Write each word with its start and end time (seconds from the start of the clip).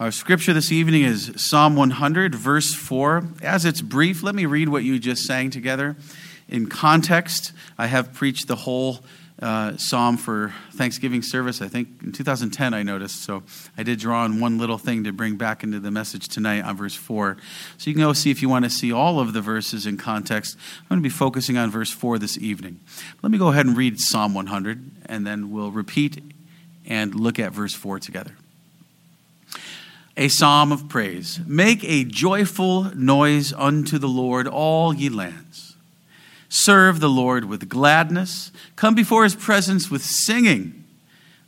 Our 0.00 0.10
scripture 0.10 0.52
this 0.52 0.72
evening 0.72 1.04
is 1.04 1.32
Psalm 1.36 1.76
100, 1.76 2.34
verse 2.34 2.74
4. 2.74 3.28
As 3.42 3.64
it's 3.64 3.80
brief, 3.80 4.24
let 4.24 4.34
me 4.34 4.44
read 4.44 4.68
what 4.68 4.82
you 4.82 4.98
just 4.98 5.22
sang 5.22 5.50
together. 5.50 5.94
In 6.48 6.66
context, 6.66 7.52
I 7.78 7.86
have 7.86 8.12
preached 8.12 8.48
the 8.48 8.56
whole 8.56 9.04
uh, 9.40 9.76
psalm 9.76 10.16
for 10.16 10.52
Thanksgiving 10.72 11.22
service, 11.22 11.62
I 11.62 11.68
think 11.68 12.02
in 12.02 12.10
2010, 12.10 12.74
I 12.74 12.82
noticed. 12.82 13.22
So 13.22 13.44
I 13.78 13.84
did 13.84 14.00
draw 14.00 14.24
on 14.24 14.40
one 14.40 14.58
little 14.58 14.78
thing 14.78 15.04
to 15.04 15.12
bring 15.12 15.36
back 15.36 15.62
into 15.62 15.78
the 15.78 15.92
message 15.92 16.26
tonight 16.26 16.64
on 16.64 16.76
verse 16.76 16.96
4. 16.96 17.36
So 17.78 17.88
you 17.88 17.94
can 17.94 18.02
go 18.02 18.12
see 18.14 18.32
if 18.32 18.42
you 18.42 18.48
want 18.48 18.64
to 18.64 18.70
see 18.72 18.92
all 18.92 19.20
of 19.20 19.32
the 19.32 19.40
verses 19.40 19.86
in 19.86 19.96
context. 19.96 20.56
I'm 20.80 20.88
going 20.88 21.02
to 21.02 21.04
be 21.04 21.08
focusing 21.08 21.56
on 21.56 21.70
verse 21.70 21.92
4 21.92 22.18
this 22.18 22.36
evening. 22.36 22.80
Let 23.22 23.30
me 23.30 23.38
go 23.38 23.48
ahead 23.48 23.64
and 23.64 23.76
read 23.76 24.00
Psalm 24.00 24.34
100, 24.34 24.90
and 25.06 25.24
then 25.24 25.52
we'll 25.52 25.70
repeat 25.70 26.20
and 26.84 27.14
look 27.14 27.38
at 27.38 27.52
verse 27.52 27.74
4 27.74 28.00
together. 28.00 28.36
A 30.16 30.28
psalm 30.28 30.70
of 30.70 30.88
praise. 30.88 31.40
Make 31.44 31.82
a 31.84 32.04
joyful 32.04 32.84
noise 32.94 33.52
unto 33.52 33.98
the 33.98 34.08
Lord, 34.08 34.46
all 34.46 34.94
ye 34.94 35.08
lands. 35.08 35.76
Serve 36.48 37.00
the 37.00 37.08
Lord 37.08 37.46
with 37.46 37.68
gladness. 37.68 38.52
Come 38.76 38.94
before 38.94 39.24
his 39.24 39.34
presence 39.34 39.90
with 39.90 40.04
singing. 40.04 40.84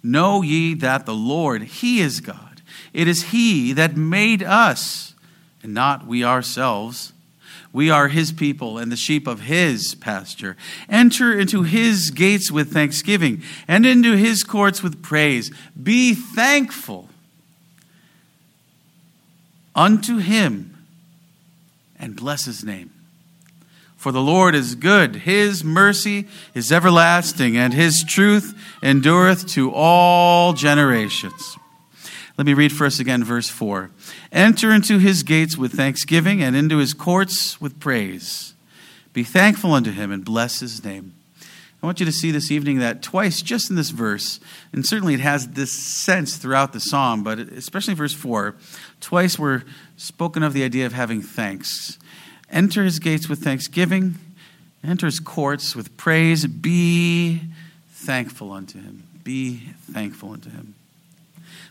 Know 0.02 0.42
ye 0.42 0.74
that 0.74 1.06
the 1.06 1.14
Lord, 1.14 1.62
he 1.62 2.00
is 2.00 2.20
God. 2.20 2.60
It 2.92 3.06
is 3.06 3.30
he 3.30 3.72
that 3.72 3.96
made 3.96 4.42
us, 4.42 5.14
and 5.62 5.72
not 5.72 6.06
we 6.06 6.24
ourselves. 6.24 7.12
We 7.72 7.90
are 7.90 8.08
his 8.08 8.32
people 8.32 8.78
and 8.78 8.90
the 8.90 8.96
sheep 8.96 9.26
of 9.26 9.42
his 9.42 9.94
pasture. 9.94 10.56
Enter 10.88 11.38
into 11.38 11.62
his 11.62 12.10
gates 12.10 12.50
with 12.50 12.72
thanksgiving 12.72 13.42
and 13.68 13.84
into 13.84 14.16
his 14.16 14.42
courts 14.42 14.82
with 14.82 15.02
praise. 15.02 15.52
Be 15.80 16.14
thankful 16.14 17.10
unto 19.76 20.16
him 20.16 20.76
and 21.98 22.16
bless 22.16 22.46
his 22.46 22.64
name. 22.64 22.90
For 23.96 24.12
the 24.12 24.22
Lord 24.22 24.54
is 24.54 24.74
good, 24.74 25.16
his 25.16 25.64
mercy 25.64 26.28
is 26.54 26.70
everlasting, 26.70 27.56
and 27.56 27.74
his 27.74 28.04
truth 28.06 28.54
endureth 28.82 29.46
to 29.48 29.72
all 29.72 30.52
generations. 30.52 31.56
Let 32.38 32.46
me 32.46 32.54
read 32.54 32.72
first 32.72 33.00
again 33.00 33.24
verse 33.24 33.48
4. 33.48 33.90
Enter 34.30 34.72
into 34.72 34.98
his 34.98 35.22
gates 35.22 35.56
with 35.56 35.72
thanksgiving, 35.72 36.42
and 36.42 36.54
into 36.54 36.78
his 36.78 36.94
courts 36.94 37.60
with 37.60 37.80
praise. 37.80 38.54
Be 39.12 39.24
thankful 39.24 39.72
unto 39.72 39.90
him, 39.90 40.12
and 40.12 40.24
bless 40.24 40.60
his 40.60 40.84
name. 40.84 41.15
I 41.82 41.86
want 41.86 42.00
you 42.00 42.06
to 42.06 42.12
see 42.12 42.30
this 42.30 42.50
evening 42.50 42.78
that 42.78 43.02
twice, 43.02 43.42
just 43.42 43.70
in 43.70 43.76
this 43.76 43.90
verse, 43.90 44.40
and 44.72 44.84
certainly 44.84 45.14
it 45.14 45.20
has 45.20 45.48
this 45.48 45.72
sense 45.72 46.36
throughout 46.36 46.72
the 46.72 46.80
psalm, 46.80 47.22
but 47.22 47.38
especially 47.38 47.94
verse 47.94 48.14
4, 48.14 48.56
twice 49.00 49.38
we're 49.38 49.62
spoken 49.96 50.42
of 50.42 50.52
the 50.52 50.64
idea 50.64 50.86
of 50.86 50.94
having 50.94 51.22
thanks. 51.22 51.98
Enter 52.50 52.84
his 52.84 52.98
gates 52.98 53.28
with 53.28 53.40
thanksgiving, 53.40 54.16
enter 54.82 55.06
his 55.06 55.20
courts 55.20 55.76
with 55.76 55.96
praise. 55.96 56.46
Be 56.46 57.42
thankful 57.90 58.52
unto 58.52 58.80
him. 58.80 59.02
Be 59.22 59.56
thankful 59.90 60.32
unto 60.32 60.50
him. 60.50 60.74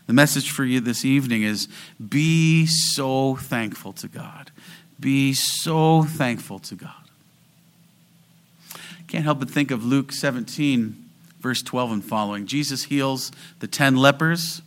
The 0.06 0.12
message 0.12 0.50
for 0.50 0.64
you 0.64 0.80
this 0.80 1.04
evening 1.04 1.42
is 1.42 1.68
be 2.08 2.66
so 2.66 3.36
thankful 3.36 3.92
to 3.94 4.08
God. 4.08 4.50
Be 5.00 5.32
so 5.34 6.04
thankful 6.04 6.58
to 6.60 6.74
God. 6.76 7.05
Can't 9.08 9.24
help 9.24 9.38
but 9.38 9.50
think 9.50 9.70
of 9.70 9.84
Luke 9.84 10.12
17, 10.12 11.04
verse 11.40 11.62
12 11.62 11.92
and 11.92 12.04
following. 12.04 12.46
Jesus 12.46 12.84
heals 12.84 13.30
the 13.60 13.66
10 13.66 13.96
lepers, 13.96 14.62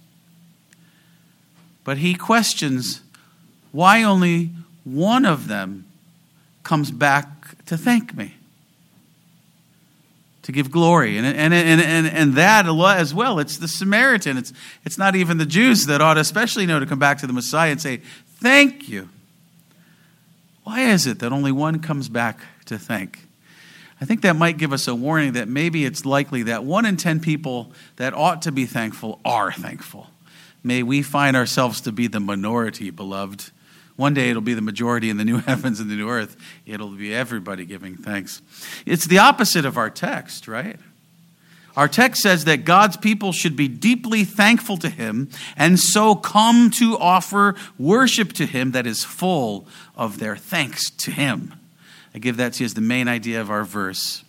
but 1.84 1.98
he 1.98 2.16
questions 2.16 3.02
why 3.72 4.04
only 4.04 4.52
one 4.84 5.26
of 5.26 5.48
them 5.48 5.86
comes 6.64 6.92
back 6.92 7.66
to 7.66 7.78
thank 7.78 8.16
me, 8.16 8.36
to 10.44 10.52
give 10.52 10.72
glory. 10.72 11.18
And, 11.18 11.26
and, 11.26 11.54
and, 11.54 11.82
and, 11.82 12.08
and 12.08 12.34
that 12.36 12.66
as 12.66 13.14
well, 13.14 13.40
it's 13.40 13.58
the 13.58 13.68
Samaritan. 13.68 14.38
It's, 14.38 14.54
it's 14.86 14.98
not 14.98 15.16
even 15.16 15.38
the 15.38 15.46
Jews 15.46 15.86
that 15.88 16.02
ought 16.02 16.16
to 16.16 16.22
especially 16.22 16.66
know 16.66 16.80
to 16.80 16.86
come 16.86 17.00
back 17.00 17.20
to 17.20 17.28
the 17.28 17.34
Messiah 17.34 17.72
and 17.72 17.82
say, 17.82 18.02
Thank 18.38 18.88
you. 18.88 19.10
Why 20.64 20.82
is 20.82 21.06
it 21.06 21.20
that 21.20 21.34
only 21.34 21.52
one 21.52 21.80
comes 21.80 22.08
back 22.08 22.40
to 22.66 22.78
thank? 22.80 23.29
I 24.02 24.06
think 24.06 24.22
that 24.22 24.36
might 24.36 24.58
give 24.58 24.72
us 24.72 24.88
a 24.88 24.96
warning 24.96 25.34
that 25.34 25.48
maybe 25.48 25.86
it's 25.86 26.06
likely 26.06 26.44
that 26.44 26.64
one 26.64 26.86
in 26.86 26.98
ten 26.98 27.20
people 27.20 27.72
that 27.98 28.14
ought 28.14 28.42
to 28.44 28.52
be 28.52 28.66
thankful 28.66 29.20
are 29.26 29.52
thankful. 29.52 30.08
May 30.64 30.84
we 30.84 31.02
find 31.02 31.36
ourselves 31.36 31.82
to 31.82 31.92
be 31.92 32.08
the 32.08 32.20
minority, 32.20 32.90
beloved, 32.90 33.52
one 34.00 34.14
day 34.14 34.30
it'll 34.30 34.42
be 34.42 34.54
the 34.54 34.62
majority 34.62 35.10
in 35.10 35.18
the 35.18 35.26
new 35.26 35.38
heavens 35.46 35.82
and 35.82 35.90
the 35.92 35.96
new 35.96 36.10
earth. 36.10 36.38
It'll 36.66 36.88
be 36.88 37.14
everybody 37.14 37.66
giving 37.66 37.98
thanks. 37.98 38.42
It's 38.86 39.06
the 39.06 39.18
opposite 39.18 39.66
of 39.66 39.78
our 39.78 39.90
text, 39.90 40.48
right? 40.48 40.80
Our 41.76 41.90
text 41.90 42.22
says 42.22 42.46
that 42.46 42.64
God's 42.64 42.96
people 42.96 43.34
should 43.34 43.58
be 43.58 43.68
deeply 43.68 44.24
thankful 44.24 44.78
to 44.78 44.90
Him 44.90 45.30
and 45.58 45.78
so 45.78 46.16
come 46.16 46.72
to 46.72 46.98
offer 46.98 47.56
worship 47.78 48.32
to 48.34 48.46
Him 48.46 48.72
that 48.72 48.88
is 48.88 49.04
full 49.04 49.68
of 49.98 50.20
their 50.20 50.38
thanks 50.38 50.90
to 50.92 51.12
Him. 51.12 51.59
I 52.14 52.20
give 52.20 52.38
that 52.38 52.54
to 52.54 52.64
you 52.64 52.66
as 52.66 52.74
the 52.74 52.82
main 52.82 53.08
idea 53.08 53.42
of 53.42 53.50
our 53.50 53.64
verse. 53.64 54.24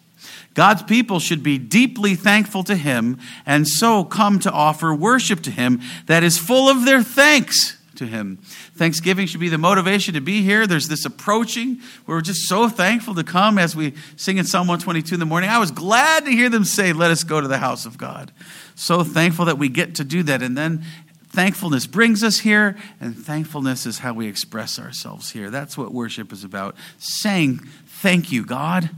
God's 0.54 0.82
people 0.82 1.20
should 1.20 1.42
be 1.42 1.58
deeply 1.58 2.14
thankful 2.14 2.64
to 2.64 2.76
Him 2.76 3.18
and 3.46 3.66
so 3.66 4.04
come 4.04 4.38
to 4.41 4.50
offer 4.50 4.94
worship 4.94 5.41
to 5.42 5.50
Him 5.50 5.80
that 6.06 6.22
is 6.22 6.38
full 6.38 6.68
of 6.68 6.84
their 6.84 7.02
thanks 7.02 7.78
to 7.96 8.06
Him. 8.06 8.38
Thanksgiving 8.74 9.26
should 9.26 9.41
be 9.41 9.48
the 9.48 9.58
motivation 9.58 10.14
to 10.14 10.20
be 10.20 10.42
here. 10.42 10.66
There's 10.66 10.88
this 10.88 11.04
approaching. 11.04 11.80
We're 12.06 12.20
just 12.20 12.48
so 12.48 12.68
thankful 12.68 13.14
to 13.14 13.24
come 13.24 13.58
as 13.58 13.76
we 13.76 13.94
sing 14.16 14.38
in 14.38 14.44
Psalm 14.44 14.66
122 14.66 15.14
in 15.14 15.20
the 15.20 15.26
morning. 15.26 15.50
I 15.50 15.58
was 15.58 15.70
glad 15.70 16.24
to 16.24 16.30
hear 16.30 16.48
them 16.48 16.64
say, 16.64 16.92
Let 16.92 17.10
us 17.10 17.24
go 17.24 17.41
to 17.41 17.48
the 17.48 17.58
house 17.58 17.86
of 17.86 17.98
God. 17.98 18.32
So 18.74 19.04
thankful 19.04 19.44
that 19.44 19.58
we 19.58 19.68
get 19.68 19.97
to 19.97 20.04
do 20.04 20.22
that. 20.24 20.42
And 20.42 20.56
then 20.56 20.84
thankfulness 21.30 21.86
brings 21.86 22.22
us 22.22 22.41
here, 22.41 22.76
and 23.00 23.16
thankfulness 23.16 23.86
is 23.86 24.00
how 24.00 24.12
we 24.12 24.26
express 24.26 24.78
ourselves 24.78 25.30
here. 25.30 25.50
That's 25.50 25.78
what 25.78 25.92
worship 25.92 26.32
is 26.32 26.44
about 26.44 26.76
saying, 26.98 27.58
Thank 27.86 28.32
you, 28.32 28.44
God. 28.44 28.91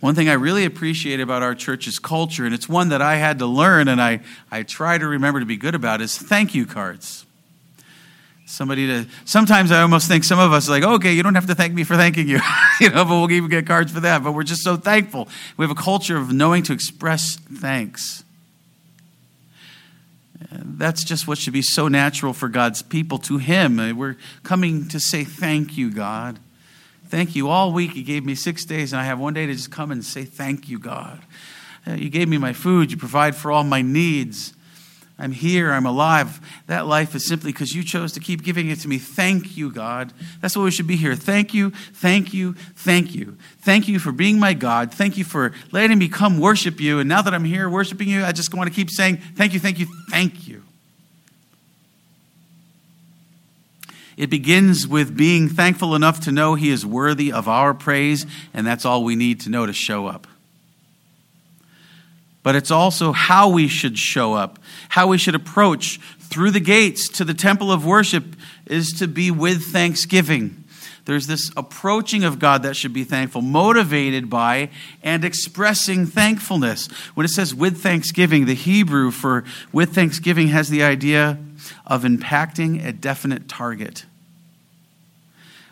One 0.00 0.14
thing 0.14 0.28
I 0.28 0.32
really 0.32 0.64
appreciate 0.64 1.20
about 1.20 1.42
our 1.42 1.54
church's 1.54 1.98
culture, 1.98 2.44
and 2.44 2.54
it's 2.54 2.68
one 2.68 2.88
that 2.88 3.00
I 3.00 3.16
had 3.16 3.38
to 3.38 3.46
learn 3.46 3.86
and 3.88 4.02
I, 4.02 4.20
I 4.50 4.64
try 4.64 4.98
to 4.98 5.06
remember 5.06 5.40
to 5.40 5.46
be 5.46 5.56
good 5.56 5.74
about, 5.74 6.00
is 6.00 6.18
thank 6.18 6.54
you 6.54 6.66
cards 6.66 7.24
somebody 8.50 8.86
to 8.88 9.06
sometimes 9.24 9.70
i 9.70 9.80
almost 9.80 10.08
think 10.08 10.24
some 10.24 10.40
of 10.40 10.52
us 10.52 10.68
are 10.68 10.72
like 10.72 10.82
okay 10.82 11.12
you 11.12 11.22
don't 11.22 11.36
have 11.36 11.46
to 11.46 11.54
thank 11.54 11.72
me 11.72 11.84
for 11.84 11.96
thanking 11.96 12.28
you 12.28 12.40
you 12.80 12.90
know 12.90 13.04
but 13.04 13.10
we'll 13.10 13.30
even 13.30 13.48
get 13.48 13.64
cards 13.64 13.92
for 13.92 14.00
that 14.00 14.24
but 14.24 14.32
we're 14.32 14.42
just 14.42 14.62
so 14.62 14.76
thankful 14.76 15.28
we 15.56 15.62
have 15.62 15.70
a 15.70 15.80
culture 15.80 16.16
of 16.16 16.32
knowing 16.32 16.62
to 16.62 16.72
express 16.72 17.36
thanks 17.36 18.24
that's 20.50 21.04
just 21.04 21.28
what 21.28 21.38
should 21.38 21.52
be 21.52 21.62
so 21.62 21.88
natural 21.88 22.32
for 22.32 22.48
god's 22.48 22.82
people. 22.82 23.18
To 23.18 23.38
him 23.38 23.78
eh, 23.78 23.92
we're 23.92 24.16
coming 24.42 24.88
to 24.88 25.00
say 25.00 25.24
thank 25.24 25.76
you 25.76 25.90
god. 25.90 26.38
Thank 27.08 27.34
you. 27.34 27.48
All 27.48 27.72
week 27.72 27.96
you 27.96 28.04
gave 28.04 28.24
me 28.24 28.34
six 28.34 28.64
days 28.64 28.92
and 28.92 29.00
i 29.00 29.04
have 29.04 29.18
one 29.18 29.34
day 29.34 29.46
to 29.46 29.52
just 29.52 29.70
come 29.70 29.90
and 29.90 30.04
say 30.04 30.24
thank 30.24 30.68
you 30.68 30.78
god. 30.78 31.20
Eh, 31.86 31.96
you 31.96 32.10
gave 32.10 32.28
me 32.28 32.38
my 32.38 32.52
food. 32.52 32.90
You 32.90 32.96
provide 32.96 33.34
for 33.36 33.52
all 33.52 33.64
my 33.64 33.82
needs 33.82 34.54
I'm 35.20 35.32
here, 35.32 35.70
I'm 35.70 35.84
alive. 35.84 36.40
That 36.66 36.86
life 36.86 37.14
is 37.14 37.26
simply 37.26 37.52
because 37.52 37.74
you 37.74 37.84
chose 37.84 38.12
to 38.12 38.20
keep 38.20 38.42
giving 38.42 38.70
it 38.70 38.80
to 38.80 38.88
me. 38.88 38.96
Thank 38.96 39.54
you, 39.54 39.70
God. 39.70 40.14
That's 40.40 40.56
what 40.56 40.62
we 40.62 40.70
should 40.70 40.86
be 40.86 40.96
here. 40.96 41.14
Thank 41.14 41.52
you, 41.52 41.70
thank 41.70 42.32
you, 42.32 42.54
thank 42.74 43.14
you. 43.14 43.36
Thank 43.58 43.86
you 43.86 43.98
for 43.98 44.12
being 44.12 44.38
my 44.38 44.54
God. 44.54 44.94
Thank 44.94 45.18
you 45.18 45.24
for 45.24 45.52
letting 45.72 45.98
me 45.98 46.08
come 46.08 46.40
worship 46.40 46.80
you. 46.80 46.98
And 47.00 47.08
now 47.08 47.20
that 47.20 47.34
I'm 47.34 47.44
here 47.44 47.68
worshiping 47.68 48.08
you, 48.08 48.24
I 48.24 48.32
just 48.32 48.54
want 48.54 48.70
to 48.70 48.74
keep 48.74 48.90
saying, 48.90 49.18
thank 49.36 49.52
you, 49.52 49.60
thank 49.60 49.78
you, 49.78 49.86
thank 50.08 50.48
you. 50.48 50.62
It 54.16 54.30
begins 54.30 54.88
with 54.88 55.16
being 55.16 55.48
thankful 55.50 55.94
enough 55.94 56.20
to 56.20 56.32
know 56.32 56.54
He 56.54 56.70
is 56.70 56.84
worthy 56.84 57.30
of 57.30 57.46
our 57.46 57.74
praise, 57.74 58.24
and 58.54 58.66
that's 58.66 58.86
all 58.86 59.04
we 59.04 59.16
need 59.16 59.40
to 59.40 59.50
know 59.50 59.66
to 59.66 59.72
show 59.74 60.06
up 60.06 60.26
but 62.42 62.56
it's 62.56 62.70
also 62.70 63.12
how 63.12 63.48
we 63.48 63.68
should 63.68 63.98
show 63.98 64.34
up, 64.34 64.58
how 64.90 65.06
we 65.06 65.18
should 65.18 65.34
approach 65.34 65.98
through 66.18 66.50
the 66.52 66.60
gates 66.60 67.08
to 67.08 67.24
the 67.24 67.34
temple 67.34 67.70
of 67.70 67.84
worship 67.84 68.24
is 68.66 68.92
to 68.92 69.08
be 69.08 69.30
with 69.30 69.64
thanksgiving. 69.72 70.64
There's 71.04 71.26
this 71.26 71.50
approaching 71.56 72.24
of 72.24 72.38
God 72.38 72.62
that 72.62 72.76
should 72.76 72.92
be 72.92 73.04
thankful, 73.04 73.42
motivated 73.42 74.30
by 74.30 74.70
and 75.02 75.24
expressing 75.24 76.06
thankfulness. 76.06 76.86
When 77.14 77.24
it 77.24 77.30
says 77.30 77.54
with 77.54 77.82
thanksgiving, 77.82 78.46
the 78.46 78.54
Hebrew 78.54 79.10
for 79.10 79.44
with 79.72 79.94
thanksgiving 79.94 80.48
has 80.48 80.68
the 80.68 80.82
idea 80.84 81.38
of 81.86 82.04
impacting 82.04 82.84
a 82.86 82.92
definite 82.92 83.48
target. 83.48 84.04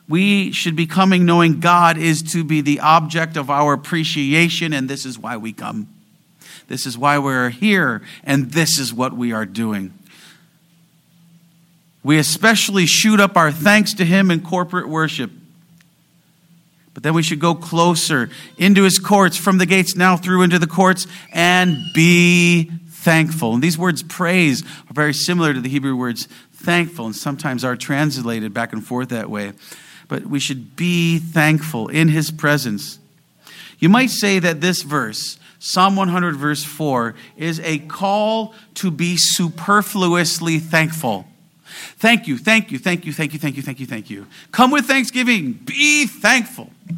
We 0.09 0.51
should 0.53 0.75
be 0.75 0.87
coming 0.87 1.27
knowing 1.27 1.61
God 1.61 1.99
is 1.99 2.23
to 2.33 2.43
be 2.43 2.61
the 2.63 2.81
object 2.81 3.37
of 3.37 3.51
our 3.51 3.75
appreciation, 3.75 4.73
and 4.73 4.89
this 4.89 5.05
is 5.05 5.19
why 5.19 5.37
we 5.37 5.53
come. 5.53 5.87
This 6.69 6.87
is 6.87 6.97
why 6.97 7.19
we're 7.19 7.49
here, 7.49 8.03
and 8.25 8.53
this 8.53 8.79
is 8.79 8.93
what 8.93 9.15
we 9.15 9.33
are 9.33 9.47
doing. 9.47 9.93
We 12.05 12.19
especially 12.19 12.87
shoot 12.87 13.21
up 13.21 13.37
our 13.37 13.51
thanks 13.51 13.95
to 13.95 14.05
Him 14.05 14.31
in 14.31 14.41
corporate 14.41 14.89
worship. 14.89 15.31
But 16.95 17.03
then 17.03 17.15
we 17.15 17.23
should 17.23 17.41
go 17.41 17.55
closer 17.55 18.29
into 18.57 18.83
His 18.83 18.99
courts, 18.99 19.37
from 19.37 19.59
the 19.59 19.67
gates 19.67 19.97
now 19.97 20.17
through 20.17 20.43
into 20.43 20.59
the 20.59 20.67
courts, 20.67 21.07
and 21.33 21.79
be 21.95 22.71
thankful. 22.91 23.55
And 23.55 23.63
these 23.63 23.79
words, 23.79 24.03
praise, 24.03 24.63
are 24.63 24.95
very 24.95 25.15
similar 25.15 25.55
to 25.55 25.61
the 25.61 25.69
Hebrew 25.69 25.97
words 25.97 26.29
thankful, 26.53 27.07
and 27.07 27.17
sometimes 27.17 27.65
are 27.65 27.77
translated 27.77 28.53
back 28.53 28.73
and 28.73 28.85
forth 28.85 29.09
that 29.09 29.31
way. 29.31 29.53
But 30.09 30.27
we 30.27 30.41
should 30.41 30.77
be 30.77 31.19
thankful 31.19 31.89
in 31.89 32.09
His 32.09 32.31
presence. 32.31 32.99
You 33.79 33.89
might 33.89 34.11
say 34.11 34.39
that 34.39 34.61
this 34.61 34.83
verse, 34.83 35.39
Psalm 35.61 35.97
100, 35.97 36.37
verse 36.37 36.63
4, 36.63 37.15
is 37.37 37.61
a 37.61 37.79
call 37.79 38.55
to 38.75 38.91
be 38.91 39.17
superfluously 39.17 40.59
thankful. 40.59 41.27
Thank 41.97 42.29
you, 42.29 42.39
thank 42.39 42.71
you, 42.71 42.79
thank 42.79 43.05
you, 43.05 43.13
thank 43.13 43.33
you, 43.33 43.39
thank 43.39 43.57
you, 43.57 43.63
thank 43.63 43.81
you, 43.81 43.87
thank 43.87 44.11
you. 44.11 44.27
Come 44.53 44.71
with 44.71 44.87
thanksgiving. 44.87 45.53
Be 45.53 46.07
thankful. 46.07 46.71
You 46.89 46.97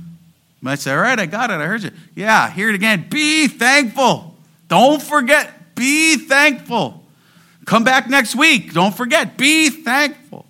might 0.60 0.78
say, 0.78 0.92
all 0.92 1.00
right, 1.00 1.18
I 1.18 1.26
got 1.26 1.50
it, 1.50 1.54
I 1.54 1.66
heard 1.66 1.82
you. 1.84 1.90
Yeah, 2.14 2.50
hear 2.50 2.68
it 2.68 2.74
again. 2.74 3.06
Be 3.08 3.48
thankful. 3.48 4.34
Don't 4.68 5.02
forget, 5.02 5.74
be 5.74 6.16
thankful. 6.16 7.02
Come 7.64 7.84
back 7.84 8.08
next 8.08 8.36
week. 8.36 8.74
Don't 8.74 8.94
forget, 8.94 9.36
be 9.36 9.70
thankful. 9.70 10.44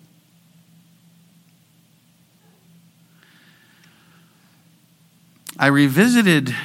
I 5.57 5.67
revisited 5.67 6.55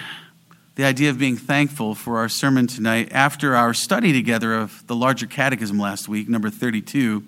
the 0.76 0.84
idea 0.84 1.08
of 1.08 1.18
being 1.18 1.38
thankful 1.38 1.94
for 1.94 2.18
our 2.18 2.28
sermon 2.28 2.66
tonight 2.66 3.08
after 3.10 3.56
our 3.56 3.72
study 3.72 4.12
together 4.12 4.54
of 4.54 4.86
the 4.86 4.94
larger 4.94 5.26
catechism 5.26 5.78
last 5.78 6.06
week, 6.06 6.28
number 6.28 6.50
32, 6.50 7.24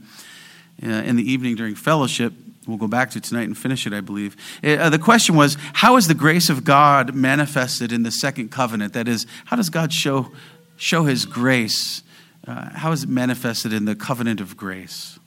uh, 0.83 0.87
in 0.87 1.17
the 1.17 1.23
evening 1.23 1.57
during 1.57 1.75
fellowship. 1.75 2.35
We'll 2.67 2.77
go 2.77 2.87
back 2.87 3.11
to 3.13 3.21
tonight 3.23 3.45
and 3.45 3.57
finish 3.57 3.87
it, 3.87 3.95
I 3.95 4.03
believe. 4.03 4.37
Uh, 4.63 4.91
the 4.91 4.99
question 4.99 5.35
was 5.35 5.57
how 5.73 5.97
is 5.97 6.09
the 6.09 6.15
grace 6.15 6.51
of 6.51 6.63
God 6.63 7.15
manifested 7.15 7.91
in 7.91 8.03
the 8.03 8.11
second 8.11 8.51
covenant? 8.51 8.93
That 8.93 9.09
is, 9.09 9.27
how 9.47 9.57
does 9.57 9.71
God 9.71 9.95
show, 9.95 10.31
show 10.77 11.05
his 11.05 11.25
grace? 11.25 12.03
Uh, 12.47 12.69
how 12.75 12.93
is 12.93 13.05
it 13.05 13.09
manifested 13.09 13.73
in 13.73 13.87
the 13.87 13.95
covenant 13.95 14.43
of 14.43 14.59
grace? 14.59 15.19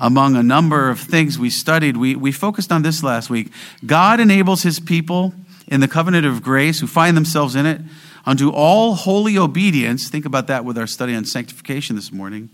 Among 0.00 0.34
a 0.34 0.42
number 0.42 0.90
of 0.90 0.98
things 0.98 1.38
we 1.38 1.50
studied, 1.50 1.96
we, 1.96 2.16
we 2.16 2.32
focused 2.32 2.72
on 2.72 2.82
this 2.82 3.04
last 3.04 3.30
week. 3.30 3.52
God 3.86 4.18
enables 4.18 4.62
his 4.62 4.80
people 4.80 5.32
in 5.68 5.80
the 5.80 5.88
covenant 5.88 6.26
of 6.26 6.42
grace 6.42 6.80
who 6.80 6.86
find 6.86 7.16
themselves 7.16 7.56
in 7.56 7.66
it 7.66 7.80
unto 8.24 8.50
all 8.50 8.94
holy 8.94 9.38
obedience. 9.38 10.08
Think 10.08 10.24
about 10.24 10.46
that 10.48 10.64
with 10.64 10.78
our 10.78 10.86
study 10.86 11.14
on 11.14 11.24
sanctification 11.24 11.96
this 11.96 12.12
morning. 12.12 12.50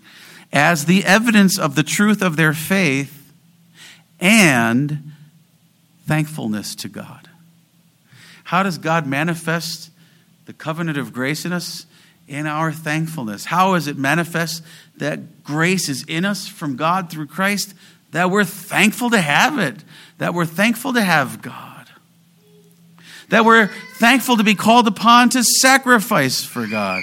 As 0.52 0.84
the 0.84 1.04
evidence 1.04 1.58
of 1.58 1.74
the 1.74 1.82
truth 1.82 2.22
of 2.22 2.36
their 2.36 2.52
faith 2.52 3.32
and 4.20 5.12
thankfulness 6.06 6.74
to 6.76 6.88
God. 6.88 7.28
How 8.44 8.62
does 8.62 8.76
God 8.76 9.06
manifest 9.06 9.90
the 10.44 10.52
covenant 10.52 10.98
of 10.98 11.12
grace 11.12 11.44
in 11.44 11.52
us? 11.52 11.86
In 12.28 12.46
our 12.46 12.70
thankfulness. 12.70 13.46
How 13.46 13.74
is 13.74 13.86
it 13.86 13.98
manifest 13.98 14.62
that 14.96 15.42
grace 15.42 15.88
is 15.88 16.04
in 16.04 16.24
us 16.24 16.46
from 16.46 16.76
God 16.76 17.10
through 17.10 17.26
Christ? 17.26 17.74
That 18.12 18.30
we're 18.30 18.44
thankful 18.44 19.10
to 19.10 19.20
have 19.20 19.58
it, 19.58 19.82
that 20.18 20.34
we're 20.34 20.46
thankful 20.46 20.92
to 20.92 21.02
have 21.02 21.42
God 21.42 21.71
that 23.32 23.46
we're 23.46 23.70
thankful 23.94 24.37
to 24.37 24.44
be 24.44 24.55
called 24.55 24.87
upon 24.87 25.31
to 25.31 25.43
sacrifice 25.43 26.44
for 26.44 26.67
God. 26.67 27.02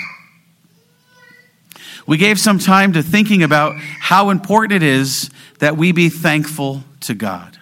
We 2.06 2.18
gave 2.18 2.40
some 2.40 2.60
time 2.60 2.94
to 2.94 3.02
thinking 3.02 3.42
about 3.42 3.78
how 3.80 4.30
important 4.30 4.74
it 4.74 4.84
is 4.84 5.32
that 5.58 5.76
we 5.76 5.92
be 5.92 6.08
thankful 6.08 6.84
to 7.00 7.16
God. 7.16 7.58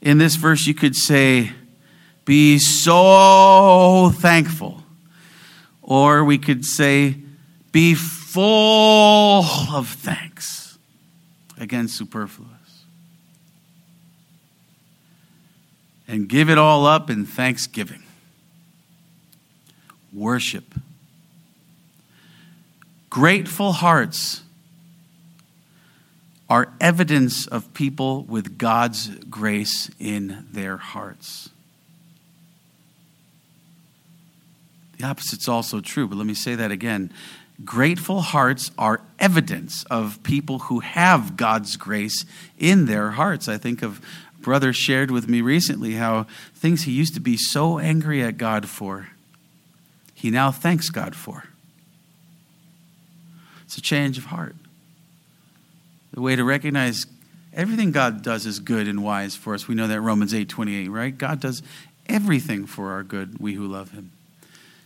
In 0.00 0.16
this 0.16 0.36
verse, 0.36 0.66
you 0.66 0.72
could 0.72 0.96
say, 0.96 1.52
Be 2.24 2.58
so 2.58 4.10
thankful. 4.14 4.82
Or 5.82 6.24
we 6.24 6.38
could 6.38 6.64
say, 6.64 7.16
Be 7.70 7.94
full 7.94 9.44
of 9.70 9.88
thanks. 9.88 10.78
Again, 11.58 11.86
superfluous. 11.86 12.51
And 16.12 16.28
give 16.28 16.50
it 16.50 16.58
all 16.58 16.84
up 16.84 17.08
in 17.08 17.24
thanksgiving. 17.24 18.02
Worship. 20.12 20.74
Grateful 23.08 23.72
hearts 23.72 24.42
are 26.50 26.70
evidence 26.82 27.46
of 27.46 27.72
people 27.72 28.24
with 28.24 28.58
God's 28.58 29.08
grace 29.30 29.90
in 29.98 30.46
their 30.52 30.76
hearts. 30.76 31.48
The 34.98 35.10
opposite's 35.10 35.48
also 35.48 35.80
true, 35.80 36.06
but 36.06 36.18
let 36.18 36.26
me 36.26 36.34
say 36.34 36.54
that 36.54 36.70
again. 36.70 37.10
Grateful 37.64 38.20
hearts 38.20 38.70
are 38.76 39.00
evidence 39.18 39.84
of 39.84 40.22
people 40.22 40.58
who 40.58 40.80
have 40.80 41.38
God's 41.38 41.76
grace 41.76 42.26
in 42.58 42.84
their 42.84 43.12
hearts. 43.12 43.48
I 43.48 43.56
think 43.56 43.82
of 43.82 44.02
brother 44.42 44.72
shared 44.72 45.10
with 45.10 45.28
me 45.28 45.40
recently 45.40 45.94
how 45.94 46.26
things 46.54 46.82
he 46.82 46.92
used 46.92 47.14
to 47.14 47.20
be 47.20 47.36
so 47.36 47.78
angry 47.78 48.22
at 48.22 48.36
God 48.38 48.68
for, 48.68 49.08
he 50.14 50.30
now 50.30 50.50
thanks 50.50 50.90
God 50.90 51.14
for. 51.14 51.44
It's 53.64 53.78
a 53.78 53.80
change 53.80 54.18
of 54.18 54.26
heart. 54.26 54.54
The 56.12 56.20
way 56.20 56.36
to 56.36 56.44
recognize 56.44 57.06
everything 57.54 57.90
God 57.90 58.22
does 58.22 58.44
is 58.44 58.58
good 58.58 58.86
and 58.86 59.02
wise 59.02 59.34
for 59.34 59.54
us. 59.54 59.66
We 59.66 59.74
know 59.74 59.88
that 59.88 60.00
Romans 60.00 60.34
8 60.34 60.48
28, 60.48 60.88
right? 60.88 61.16
God 61.16 61.40
does 61.40 61.62
everything 62.06 62.66
for 62.66 62.92
our 62.92 63.02
good, 63.02 63.38
we 63.38 63.54
who 63.54 63.66
love 63.66 63.92
him. 63.92 64.12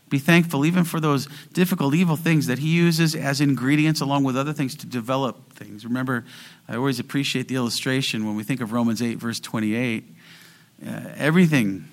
Be 0.09 0.19
thankful 0.19 0.65
even 0.65 0.85
for 0.85 1.01
those 1.01 1.27
difficult, 1.53 1.95
evil 1.95 2.15
things 2.15 2.47
that 2.47 2.61
he 2.61 2.69
uses 2.69 3.17
as 3.17 3.41
ingredients 3.41 4.01
along 4.01 4.23
with 4.23 4.37
other 4.37 4.53
things 4.53 4.77
to 4.77 4.87
develop 4.87 5.53
things. 5.55 5.85
Remember, 5.85 6.25
I 6.69 6.77
always 6.77 7.01
appreciate 7.01 7.49
the 7.49 7.57
illustration 7.57 8.25
when 8.25 8.37
we 8.37 8.45
think 8.45 8.61
of 8.61 8.73
Romans 8.73 9.03
8, 9.03 9.19
verse 9.19 9.41
28. 9.41 10.05
Uh, 10.87 11.01
everything 11.17 11.89